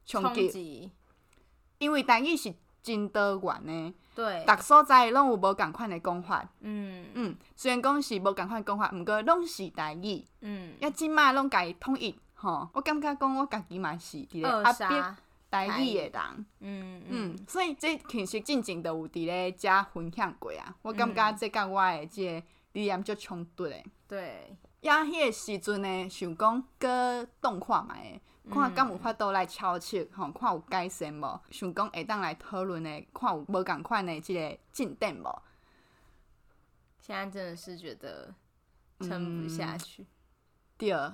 [0.05, 0.91] 冲击，
[1.77, 7.07] 因为台语是真多元诶，对，逐所在拢有无共款诶讲法，嗯。
[7.13, 15.15] 嗯，虽然讲是无共款讲法，毋过拢是台语，嗯，要即摆拢家己统一，吼，我感觉讲我家己嘛是伫咧阿边。
[15.51, 20.75] 台语的人，嗯嗯，所以这其实进前都有伫咧遮分享过啊。
[20.81, 22.45] 我感觉这甲我的这个
[22.75, 23.83] 理念就冲突的。
[24.07, 28.21] 对，也迄个时阵呢，想讲搁动画嘛诶，
[28.51, 31.41] 看敢有法度来超切吼，看有改善无？
[31.49, 35.41] 想讲会当来讨论的，看有无共款的即个进展无？
[36.99, 38.33] 现在真的是觉得
[38.99, 40.03] 撑不下去。
[40.03, 40.07] 嗯、
[40.77, 41.11] 对。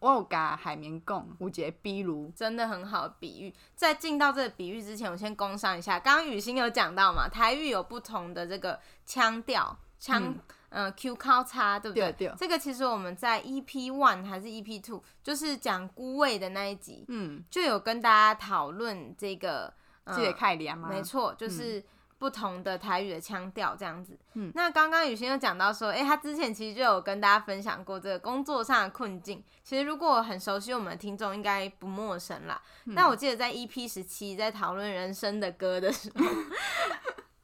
[0.00, 3.52] 我有甲海绵讲，有一个比如，真的很好的比喻。
[3.74, 5.98] 在进到这个比喻之前，我先工商一下。
[5.98, 10.38] 刚刚雨欣有讲到嘛，台语有不同的这个腔调，腔，嗯、
[10.70, 12.12] 呃，Q 高差，对不对？
[12.12, 12.34] 对，对。
[12.36, 19.72] 这个其实我们在 EP one 还是 EP two，就是讲孤位的那一集，嗯，就有跟大家讨论这个，
[20.06, 20.88] 这个概念吗？
[20.88, 21.78] 没错，就是。
[21.78, 21.84] 嗯
[22.18, 29.40] 不同的台语的腔调这样子，嗯，那刚刚雨欣有讲到说，诶、欸，他之前其实就有跟大家分享过这个工作上的困境。
[29.62, 32.60] 其实如果很熟悉我们的听众，应该不陌生啦。
[32.86, 36.24] 嗯、那我记得在 EP 十七在讨论人生的歌的时候，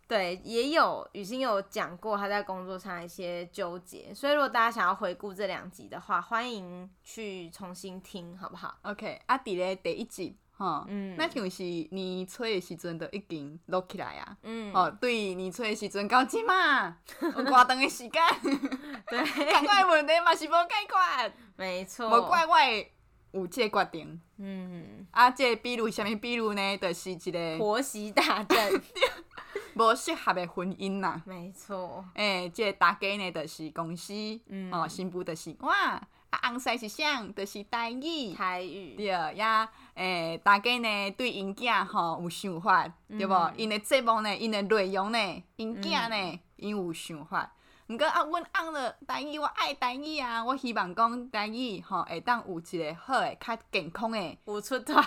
[0.07, 4.13] 对，也有雨欣有讲过他在工作上一些纠结。
[4.15, 10.37] 所以如果大家想要回顾这两集的话，欢迎去重新听，好不好？OK，阿弟咧第一集。
[10.57, 14.37] 吼，嗯，那就是年初的时阵，就已经录起来啊。
[14.45, 18.23] 嗯，哦，对，年初的时阵到即嘛，有偌长的时间，
[19.11, 19.19] 对，
[19.53, 22.93] 同款问题嘛是无解决， 没错，无怪我会
[23.33, 24.21] 有这个决定。
[24.39, 26.79] 嗯，啊，这个、比如啥物比如呢？
[26.79, 28.71] 就是一个婆媳大战，
[29.75, 31.21] 无适合的婚姻呐。
[31.25, 34.13] 没错，诶、欸，这个大家呢，就是公司，
[34.49, 36.01] 嗯，哦，新妇就是哇。
[36.43, 37.23] 红晒是啥？
[37.35, 38.35] 就是台语。
[38.35, 38.97] 台语。
[38.97, 43.53] 对，呀诶、欸，大家呢对因囝吼有想法，嗯、对无？
[43.57, 47.53] 因诶节目呢，因诶内容呢，因囝呢，因有想法。
[47.87, 50.43] 毋过啊，阮翁了台语，我爱台语啊！
[50.45, 55.01] 我希望讲台语吼会当有一个好 诶、较健康诶，有出脱。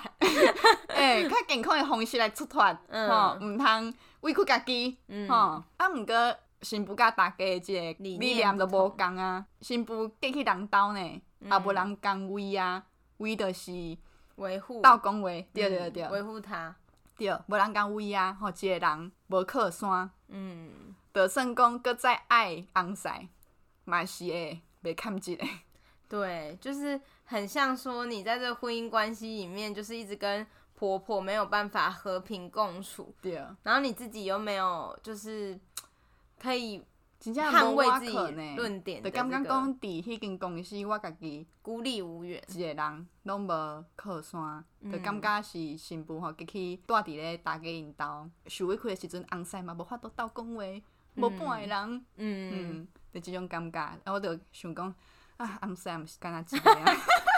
[0.87, 5.29] 诶、欸，较健康诶方式来出脱，吼、嗯，毋通委屈家己，吼、嗯。
[5.77, 6.15] 啊，毋过。
[6.63, 12.83] 新妇甲大家的这个理念都无共啊，新妇嫁去人兜呢，也、嗯、无人讲位啊，
[13.17, 13.71] 位就是
[14.37, 16.75] 维护，斗讲话，对对对，维护他，
[17.15, 23.27] 对，无人讲位啊，吼，一个人无靠山，嗯，就算讲搁再爱红晒，
[23.85, 25.47] 嘛是诶，袂看紧诶。
[26.09, 30.47] 对，就是很像说你在这婚姻关系里面，就是一直跟
[30.79, 33.11] 婆婆没有办法和平共处。
[33.19, 33.57] 对啊。
[33.63, 35.59] 然后你自己又没有，就是
[36.39, 36.79] 可以
[37.19, 39.09] 捍卫自己论点、这个。
[39.09, 50.63] 就刚刚讲，伫迄间公司，我家己孤立无援，一个人拢无靠山，就感觉是新妇吼，佮去住伫咧大家因兜，受委屈的时阵，翁婿嘛无法度斗讲话，
[51.15, 54.93] 无半个人，嗯嗯，就即种感觉，然后我就想讲。
[55.37, 56.97] 啊，翁婿毋是干那一个啊，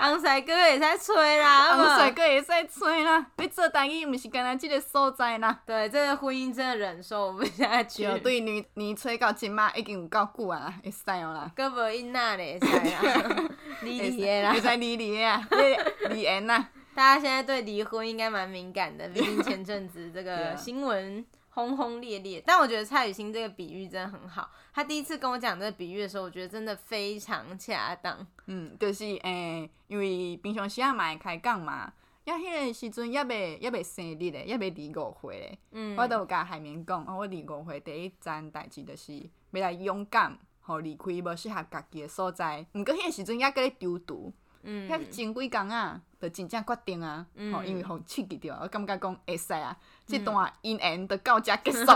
[0.00, 5.60] 翁帅哥会使吹啦，翁帅哥会使吹啦，你做代志毋是干那即个所在啦。
[5.66, 8.06] 对，这个婚姻真的忍受不下去。
[8.20, 11.50] 对，女女吹到今嘛已经有够久啊，会使哦啦。
[11.54, 13.50] 阁无因那咧，会使啦，
[13.82, 16.68] 离离的啦，会使离离的啊，离离缘呐。
[16.94, 21.24] 大家现在对离婚应该蛮敏感的，毕竟前阵子这个 新闻。
[21.54, 24.50] 轰轰烈烈，但我觉得蔡雨欣这个比喻真的很好。
[24.72, 28.26] 他第一次跟我讲这个比喻的时候，我觉得真的非常恰当。
[28.46, 31.92] 嗯，就是诶、欸，因为平常时啊嘛会开讲嘛，
[32.24, 35.58] 呀，迄个时阵也未也未生日嘞，也未离五岁嘞。
[35.72, 39.14] 嗯，我都有甲海绵讲，我离五岁第一件代志就是
[39.50, 42.64] 要来勇敢，吼离开无适合家己的所在。
[42.72, 44.32] 毋过迄个时阵也搁咧丢毒。
[44.62, 51.84] 嗯，遐前几工啊，就真正决定啊，吼、嗯，因为互刺激着，我感觉讲会使啊，这段姻缘就到遮结束。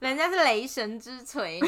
[0.00, 1.60] 人家是雷神之锤，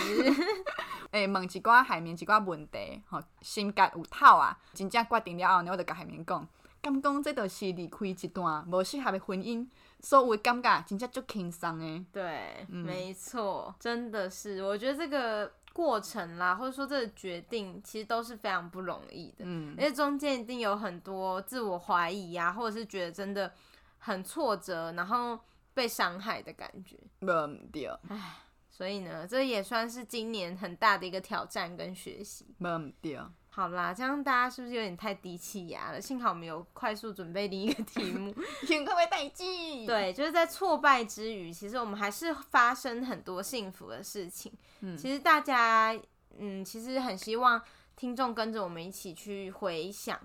[1.13, 6.49] 诶、欸，问一寡海绵一寡问题，吼，心结有透啊，真正决定了后，呢我就甲海绵讲，
[6.81, 9.67] 敢讲这就是离开一段无适合的婚姻，
[10.01, 12.03] 所有的感觉真正足轻松诶。
[12.11, 15.53] 对，嗯、没错，真的是，我觉得这个。
[15.73, 19.45] 过程啦，或者说这个决定，其实都是非常不容易的。
[19.45, 23.53] 嗯，因为中间一定有很多自我怀疑啊，或者是觉得真的
[23.99, 25.39] 很挫折，然后
[25.75, 26.97] 被伤害的感觉。
[27.21, 27.33] 没
[27.73, 27.87] 对。
[28.09, 32.55] 唉，所以呢，这也算是今年很大的一个挑战跟学习。
[32.59, 33.19] 没对。
[33.55, 36.01] 好啦，这样大家是不是有点太低气压了？
[36.01, 38.35] 幸好我们有快速准备另一个题目，
[38.67, 39.85] 请各位代记。
[39.87, 44.51] 对，就是在挫败之余，其实我们还是发生很多幸福的事情。
[44.81, 45.95] 嗯，其实大家，
[46.39, 47.61] 嗯，其实很希望
[47.95, 50.19] 听众跟着我们一起去回想，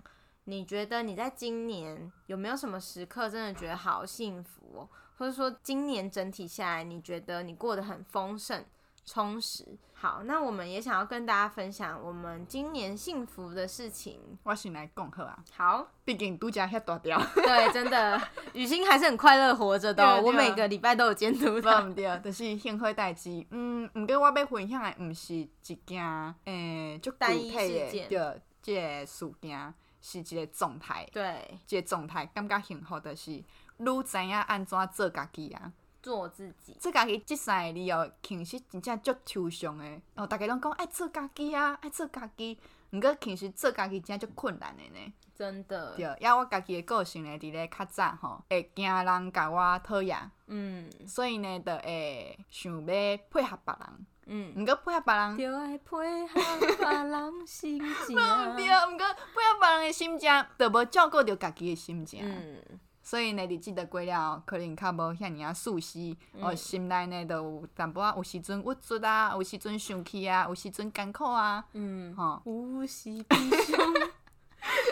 [0.45, 4.89] 你觉得你在今年有没有什么时刻真的觉得好幸福哦？
[5.17, 8.63] 或者说今年整体下来，你觉得你过得很丰盛？
[9.05, 9.77] 充实。
[9.99, 14.19] 好，那我们也想要跟大家分享我们今年幸福的事情。
[14.43, 15.43] 我先来讲好啊。
[15.51, 17.19] 好，毕竟度假遐大条。
[17.33, 18.21] 对，真的，
[18.53, 20.21] 雨欣还是很快乐活着的。
[20.21, 21.81] 我每个礼拜都有监督他。
[21.95, 23.43] 对，就是幸福代志。
[23.49, 25.49] 嗯，毋过我要分享的毋是一
[25.83, 28.07] 件诶，就单一事件。
[28.07, 31.09] 对，这个事件是一个状态。
[31.11, 35.73] 对，这个状态感觉幸福的是，愈知影安怎做家己啊。
[36.07, 39.83] 做自己，做家己，即三个理由其实真正足抽象的。
[40.15, 42.57] 哦，大家拢讲爱做家己啊，爱做家己。
[42.91, 45.13] 毋过其实做家己真正足困难的呢。
[45.35, 45.93] 真的。
[45.97, 50.17] 对，也我家己的个性呢，伫咧较早吼，会惊人甲我讨厌。
[50.45, 50.89] 嗯。
[51.05, 54.05] 所以呢，就会想要配合别人。
[54.27, 54.53] 嗯。
[54.55, 55.37] 毋过配合别人。
[55.37, 58.15] 就爱配合别人心情。
[58.15, 59.05] 毋对，毋过
[59.35, 62.21] 配合别人的心情，就无照顾着家己的心情。
[62.23, 62.79] 嗯。
[63.07, 73.79] 所以呢，日子着过了，可能较无遐尔啊舒适，哦、嗯，心内呢，就有淡薄仔，有时阵郁卒啊，有时阵生气啊，有时阵艰苦啊，嗯，吼，有时悲伤。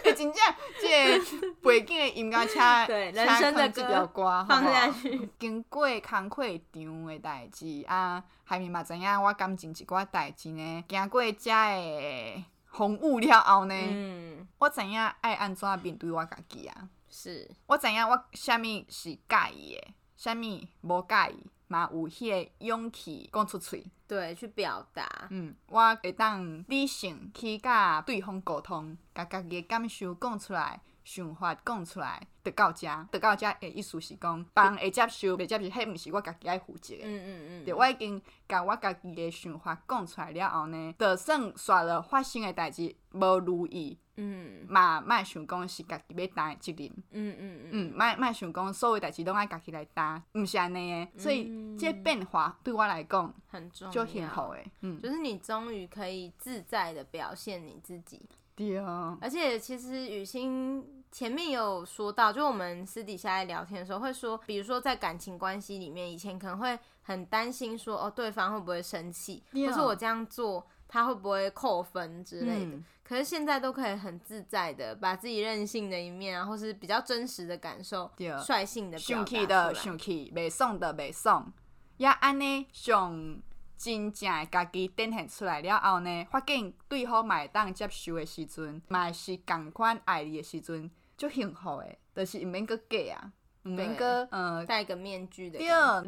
[0.05, 0.41] 诶， 真正，
[0.79, 3.67] 即个背景的音乐车， 对，人生的
[4.07, 5.29] 歌，放下去。
[5.37, 16.87] 经过坎坷场的代志啊，海面嘛知影我感情一寡代志呢，经过遮的风雨了后呢，嗯，我知影爱安怎面对我家己啊。
[17.25, 17.49] 是。
[17.65, 25.27] 我知影我虾物是介意的，啥物无介意，嘛有迄个勇气讲出嘴，对，去表达。
[25.31, 37.01] 嗯，我会当理性去甲对方沟通，甲家己的感受讲出来，想法讲出来，得到遮，得到遮的意思是讲，帮会接受，袂接受，迄毋是我家己爱负责的。
[37.03, 37.65] 嗯嗯嗯。
[37.65, 43.97] 对，我已经甲我家己的想法讲出来了后呢，就算煞了发生的代志无如意。
[44.17, 46.89] 嗯，嘛莫想讲是家己要担的责任。
[47.11, 51.11] 嗯嗯嗯，莫莫想讲所有代志拢爱家己来担，毋是安尼诶。
[51.17, 54.71] 所以这变化对我来讲很重要，就很好诶。
[54.81, 58.21] 嗯，就是你终于可以自在的表现你自己。
[58.55, 59.17] 对啊。
[59.19, 70.67] 而且其实雨欣前面有说到，就我们私底下在聊天的时候会说，比如说在感情关系里面，以前可能会很担心说，哦，对方会不会生气，或是我这样做。
[70.89, 72.75] 他会不会扣分之类的？
[72.75, 79.41] 嗯、可是现在都可以很自在的把自己任性的一面啊，或是比较真实的感受，率性的表达出来。
[79.41, 81.51] 生气的生气，袂爽的袂爽，
[81.95, 83.41] 也安尼上
[83.77, 93.31] 真正诶家己展现出来了后呢，发现对方嘛会当接受的时阵，嘛是共款爱你的时阵，足幸福诶，就是毋免阁假啊，
[93.63, 95.57] 毋免阁呃戴个面具的。
[95.59, 95.67] 对，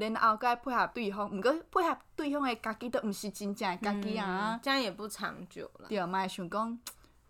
[0.10, 5.88] 然后搁配合对方，毋过配合对方诶家己都毋是真正诶家己啊、嗯，这样也不长久了。
[5.90, 6.80] 对，嘛会想讲，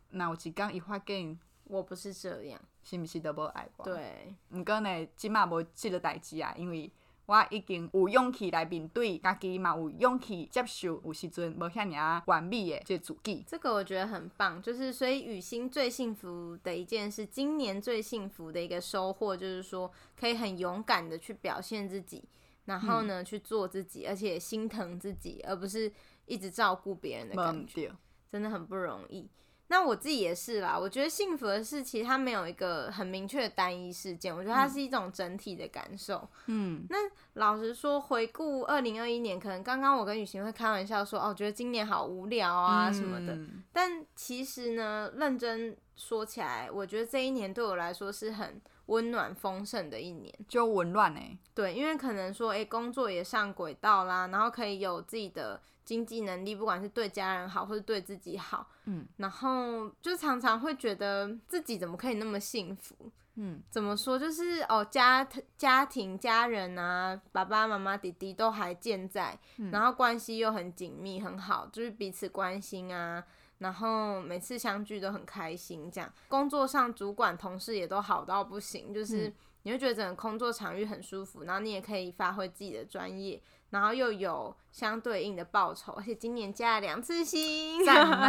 [0.10, 3.84] 若有一天伊发现我不是这样，是毋是都无爱我？
[3.84, 6.92] 对，毋过呢，即码无即个代志啊，因为。
[7.28, 13.44] 我已经有勇气来面对家己，嘛有勇气接受有时阵无遐尔完美的这个自己。
[13.46, 22.24] 这个我觉得很棒，就是所以雨欣最幸福的一件事，今年最幸福的一个收获，就是说可以很勇敢的去表现自己，
[22.64, 25.92] 然后呢、嗯、去做自己，而且心疼自己，而不是
[26.28, 27.92] 一直照顾别人的感觉，
[28.32, 29.30] 真的很不容易。
[29.70, 36.26] 那我自己也是啦，我觉得幸福的事，其实它没有一个很明确的单一事件，我觉得它是一种整体的感受。
[36.46, 36.98] 嗯，那
[37.34, 43.36] 老实说，回顾二零二一年，可能刚刚我跟雨晴会开玩笑说，哦，觉得今年好无聊啊什么的。
[43.36, 51.20] 嗯、但其实呢，认真说起来，我觉得这一年对我来说是很温暖丰盛的一年，就紊乱呢。
[51.54, 55.62] 对，因为可能说，哎、欸，工作也上轨道啦，然后可以有自己的。
[55.88, 65.26] 经济能力，不管是对家人好，或者对自己好，嗯，然后就常常会觉得自己怎么可以那么幸福，嗯，怎么说，就是哦，家
[65.56, 73.24] 家庭家人啊，爸爸妈妈弟弟都还健在，嗯，然后关系又很紧密很好，就是彼此关心啊，
[73.60, 76.14] 然后每次相聚都很开心，这样。
[76.28, 79.34] 工作上主管同事也都好到不行，就是
[79.64, 83.42] 你会觉得整个工作场域很舒服，然后你也可以发挥自己的专业。
[83.70, 87.84] 然后又有相对应的报酬，而且今年加了两次薪，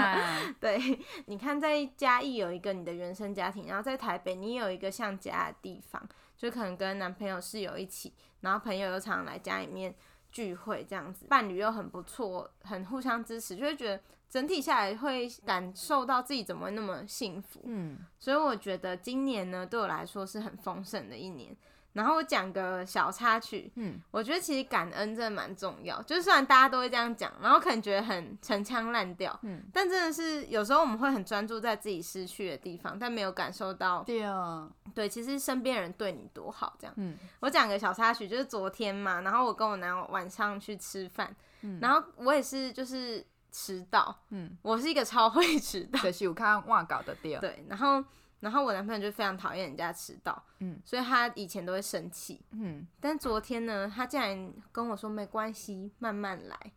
[0.58, 6.02] 对，你看在嘉义有一个你的原生家庭，然后在台北你有一个像家的地方，
[6.36, 9.94] 就可能跟男朋友室友一起，然后朋友又常常来家里面
[10.32, 17.60] 聚会这样子，伴侣又很不错，很互相支持，就会觉得整体下来会感受到自己怎么会那么幸福。
[17.64, 21.56] 嗯，所以我觉得今年呢，对我来说是很丰盛的一年。
[21.98, 26.00] 然后我讲个小插曲，嗯，我觉得其实感恩真的蛮重要。
[26.02, 36.94] 就是虽然大家都会这样讲，然后可能觉得很陈腔滥调，嗯，但真的是有时候我们会很专注在自己失去的地方，但没有感受到，对啊，对，其实身边人对你多好，这样。
[36.98, 48.04] 嗯，我讲个小插曲，就是昨天嘛，然后我跟我男友晚上去吃饭，嗯，然后我也是就是迟到，嗯，我是一个超会迟到，就是我看忘稿的掉，对，然后。
[48.40, 56.72] 然后我男朋友就非常讨厌人家迟到，嗯，所以他以前都会生气，嗯，但昨天呢，他竟然跟我说没关系，慢慢来，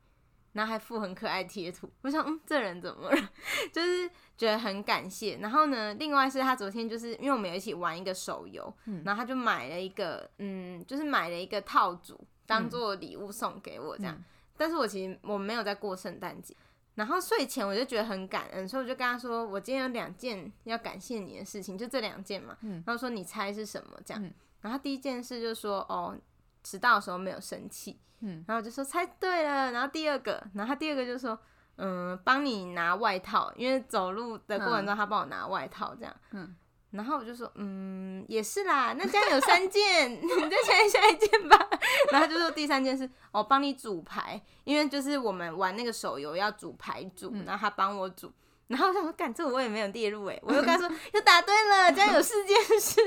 [0.53, 3.29] 然后还附很可爱贴图，我想，嗯，这人怎么了？
[3.71, 5.37] 就是觉得很感谢。
[5.37, 14.23] 然后呢，另外是他昨天就是因为我们有一起玩一个手游，嗯，然后他就买了一个，嗯，就是买了一个套组当做礼物送给我这样，嗯，
[14.57, 16.55] 但是我其实我没有在过圣诞节。
[16.95, 22.57] 然后睡前我就觉得很感恩，所以我就跟他说：“我今天有两件要感谢你的事情，就这两件嘛。
[22.61, 24.21] 嗯”然后说：“你猜是什么？”这样。
[24.23, 26.17] 嗯、然后第一件事就说：“哦，
[26.63, 28.43] 迟到的时候没有生气。”嗯。
[28.47, 31.39] 然后我就说：“猜对了。”然后第二个，然后他第二个就说
[31.77, 36.55] ：“嗯，帮你拿外套，因为走路的过程中他帮我拿外套，这样。”嗯。
[36.91, 41.69] 然后我就说，嗯，也是啦，那这样有三件， 你再猜下一件吧。
[42.11, 48.31] 然后就说第三件是，我帮你组牌，因为就是我们玩那个手游要组牌组，然后他帮我组。
[48.67, 53.01] 然后我想说，干这我也没有列入诶，我又跟他说，又答对了，这样有四件事，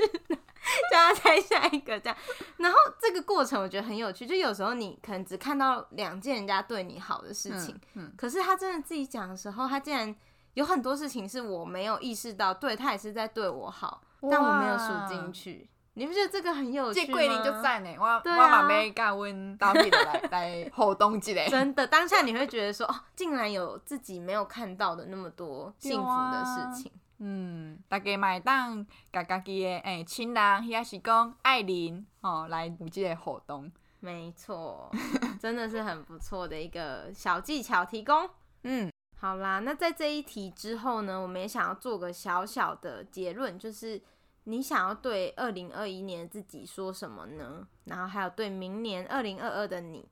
[0.91, 2.17] 叫他猜下一个这样。
[2.57, 10.15] 然后这个过程我觉得很有趣，就有时候你可能只看到两件人家对你好的事情，嗯，可是他真的自己讲的时候，他竟然。
[10.55, 15.69] 有很多事情是我没有意识到，对，他也是在对我好，但我没有数进去。
[15.97, 17.05] 你不觉得这个很有趣吗？
[17.07, 21.47] 这桂林就在呢，我我嘛没甲阮到底来 来活动之类。
[21.47, 26.91] 真的，当下你会觉得说，哦，竟然有自己没有看到的那么多幸福的事情。
[26.91, 33.71] 啊、嗯，大家嘛会当家家己的诶亲人，也是讲爱人哦，来有这个活动。
[34.01, 34.91] 没错，
[35.39, 38.29] 真的是很不错的一个小技巧提供。
[38.63, 38.91] 嗯。
[39.17, 43.99] 好啦，那在这一题之后呢，我们也想要做个小小的结论，就是
[44.43, 47.67] 你想要对二零二一年自己说什么呢？
[47.85, 50.07] 然后还有对明年二零二二的你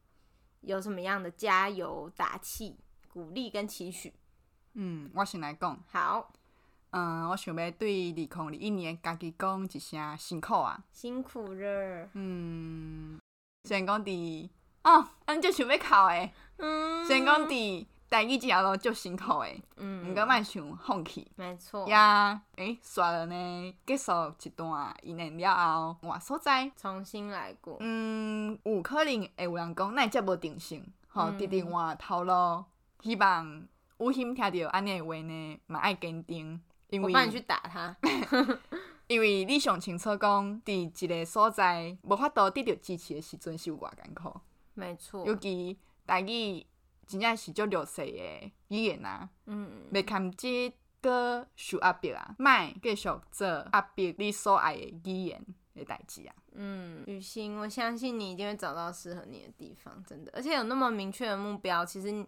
[0.61, 2.79] 有什么样的加油打气、
[3.11, 4.13] 鼓励跟期许？
[4.73, 5.83] 嗯，我先来讲。
[5.91, 6.33] 好，
[6.91, 12.09] 嗯，我想要对二零二一年家己讲一声辛苦啊，辛苦了。
[12.13, 13.19] 嗯，
[13.65, 14.49] 先讲第
[14.83, 16.33] 哦，俺就想要考诶。
[16.57, 17.87] 嗯，先讲第。
[18.13, 21.87] 但一直也都足辛苦诶，嗯，毋过莫想放弃，没错。
[21.87, 22.39] 呀。
[22.57, 24.11] 诶，刷了呢，结束
[24.43, 27.77] 一段一年了后，换所在，重新来过。
[27.79, 32.63] 嗯，有可能会有人讲，那才无定性，吼，直直换头路，
[33.01, 36.61] 希望有心听到安尼的话呢，嘛爱坚定，
[36.91, 37.97] 因为我帮你去打他，
[39.07, 44.39] 因为你上清楚讲，伫一个所在无法度得到支持的时阵，是有偌艰苦。
[44.75, 46.63] 没错，尤其台语
[47.13, 52.49] 真正是足弱势诶语言啊，嗯，袂堪即个受压迫啊，莫
[52.81, 55.45] 继续做压迫你所爱诶语言
[55.75, 56.33] 诶代志啊。
[56.53, 62.25] 嗯，雨欣，我相信你一定会找到适合你的地方，真的，而且有那么明确的目标，其实。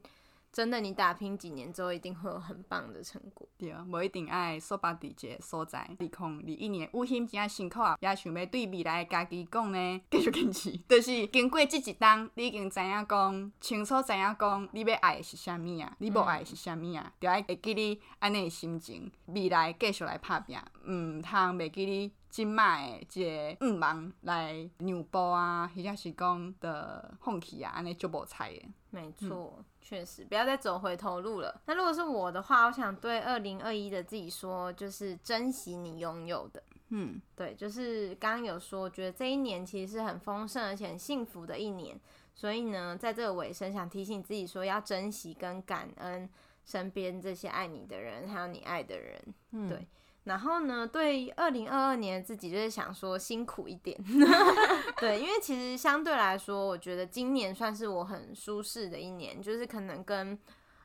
[0.55, 3.45] 真的，你打拼几年之后，一定会有很棒的成果。
[3.57, 5.79] 对啊，无一定爱说白伫一个所在。
[5.79, 10.71] 二零二一年，有心真辛苦啊，也想要对未来家己讲呢， 继续坚持。
[10.87, 22.13] 就是经过这一冬，你已经知影讲，清楚知影讲，你要爱的是啥物啊，你无爱的是啥物啊，就爱会记你安尼的心情，未来继续来拍拼，毋通袂记你。
[22.29, 28.69] 即卖的，即个毋忙来让步啊，或者是讲的放弃啊，安尼就无彩诶。
[28.89, 31.61] 没错，确、嗯、实不要再走回头路了。
[31.67, 36.63] 那如果是我的话，我想对二零二一的自己说，就是珍惜你拥有的。
[36.89, 41.99] 嗯，对，就是刚刚有说，我觉得这一年其实是很丰盛而且很幸福的一年。
[42.33, 46.27] 所以呢，在这个尾声，想提醒自己说，要珍惜跟感恩
[46.65, 49.21] 身边这些爱你的人，还有你爱的人。
[49.51, 49.87] 嗯，对。
[50.25, 53.95] 然后呢，对二零二二年自己就是想说辛苦一点，
[54.97, 60.33] 对，因为其实相对来说，我觉得今年算是我很舒适的一年，就是可能跟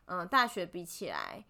[0.05, 1.43] 嗯、呃、大学比起来，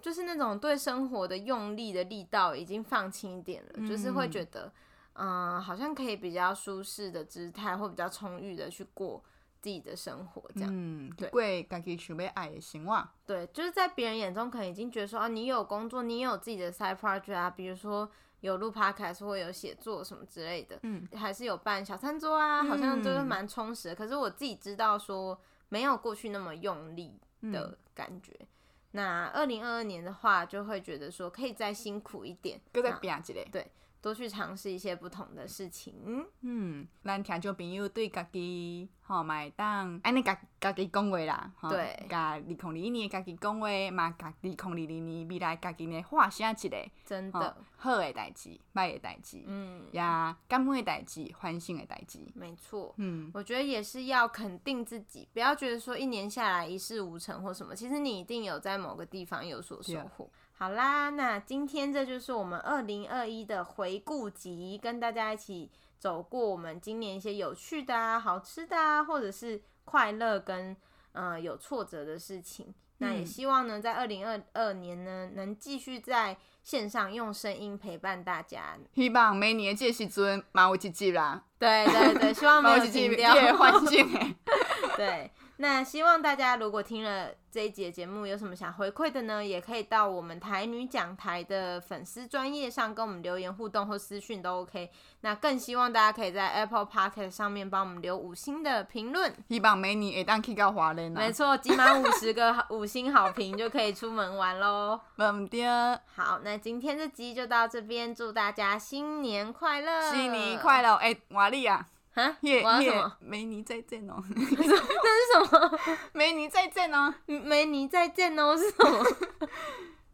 [0.00, 4.72] 就是那种对生活的用力的力道已经放轻一点了，嗯、就是会觉得
[5.12, 9.22] 嗯、呃、好像可以比较舒适的姿态或比较充裕的去过。
[9.60, 13.08] 自己的生活这样，嗯，对，过家己想要爱的生活。
[13.26, 23.94] 对，就是在别人眼中可能已经觉得说啊，你有工作，你也有自己的 side project 啊，比如说有录 podcast 或有写作什么之类的，嗯，还是有办小餐桌啊，好像都是蛮充实的。
[23.94, 28.32] 嗯、可是我自己知道说，没有过去那么用力的感觉。
[28.40, 28.46] 嗯、
[28.92, 33.72] 那二零二二年的话，就会觉得说可以再辛苦一点，搁再拼一个，对。
[34.00, 36.24] 多去尝试一些不同的事情。
[36.42, 41.50] 嗯，咱听众朋友对家己吼，嘛会当安尼家家己讲话啦。
[41.70, 52.18] 对，甲二零二一年家己讲话，嘛家二零二二年未来家己呢画下一个真的好的代志，歹的代志，嗯，呀感恩的代志，欢喜的代志。
[52.34, 60.28] 没错，嗯，我觉得也是要肯定自己，不要觉得说一年下来一事无成或什么，其实你一定有在某个地方有所收获。
[60.52, 70.76] 好啦，那今天这就是我们二零二一的回顾集，跟大家一起走过我们今年一些有趣的啊、好吃的啊，或者是快乐跟
[71.12, 72.66] 呃有挫折的事情。
[72.68, 78.76] 嗯、那也希望呢，在二零二二年呢，能继续在线上用声音陪伴大家。
[78.94, 81.44] 希望每年这时阵嘛有一集啦。
[81.58, 83.34] 对对对，希望没有停掉。
[83.56, 84.36] 环境
[84.96, 85.30] 对。
[85.60, 89.44] 那希望大家如果听了这一节节目，有什么想回馈的呢？
[89.44, 94.88] 也可以到我们台女讲台的粉丝专页上跟我们留言互动或私讯都 OK。
[95.22, 99.34] 那更希望大家可以在 Apple Podcast 上面帮我们留五星的评论。
[99.48, 101.10] 希望美女也当去到华联。
[101.10, 105.00] 没错，集满五十个五星好评就可以出门玩喽。
[105.18, 105.66] 唔对。
[106.14, 110.12] 好，那今天这集就到这边，祝大家新年快乐！
[110.12, 110.94] 新年快乐！
[110.94, 111.84] 哎、欸，瓦力啊！
[112.18, 113.04] 啊，耶耶！
[113.20, 115.78] 梅尼再见哦， 那是什么？
[116.12, 119.04] 梅尼再见哦，梅尼再见哦是什么？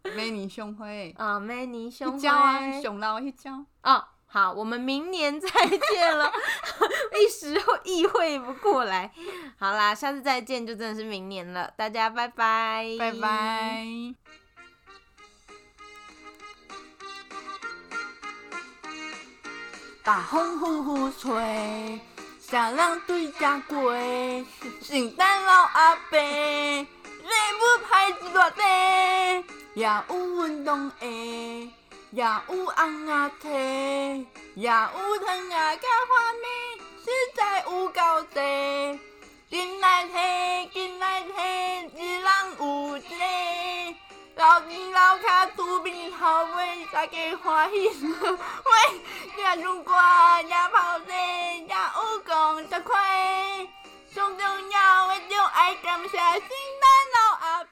[0.14, 4.04] 梅尼胸灰啊，没你相会，熊老一交哦。
[4.26, 6.30] 好，我们明年再见了，
[7.14, 9.10] 一时意会不过来。
[9.56, 14.43] 好啦，下次再见就真的是明年了，大家拜拜，拜拜。
[20.04, 21.98] 大风呼呼吹，
[22.38, 23.90] 啥人对家过？
[24.82, 26.86] 圣诞老阿伯，礼
[27.24, 28.62] 物排一大堆，
[29.72, 31.72] 也有运动的，
[32.10, 33.48] 也有红阿提，
[34.56, 36.46] 也有糖啊加花蜜，
[37.02, 38.42] 实在有够多。
[39.48, 41.32] 进来听，进来听，
[41.96, 43.14] 一人有一个。
[44.36, 44.60] 老
[44.92, 49.00] 老卡土兵好威，大家欢喜喂，
[49.36, 49.94] 也如果
[50.46, 53.68] 也跑得也有功才快，
[54.12, 57.64] 最重要的就爱感谢圣诞老。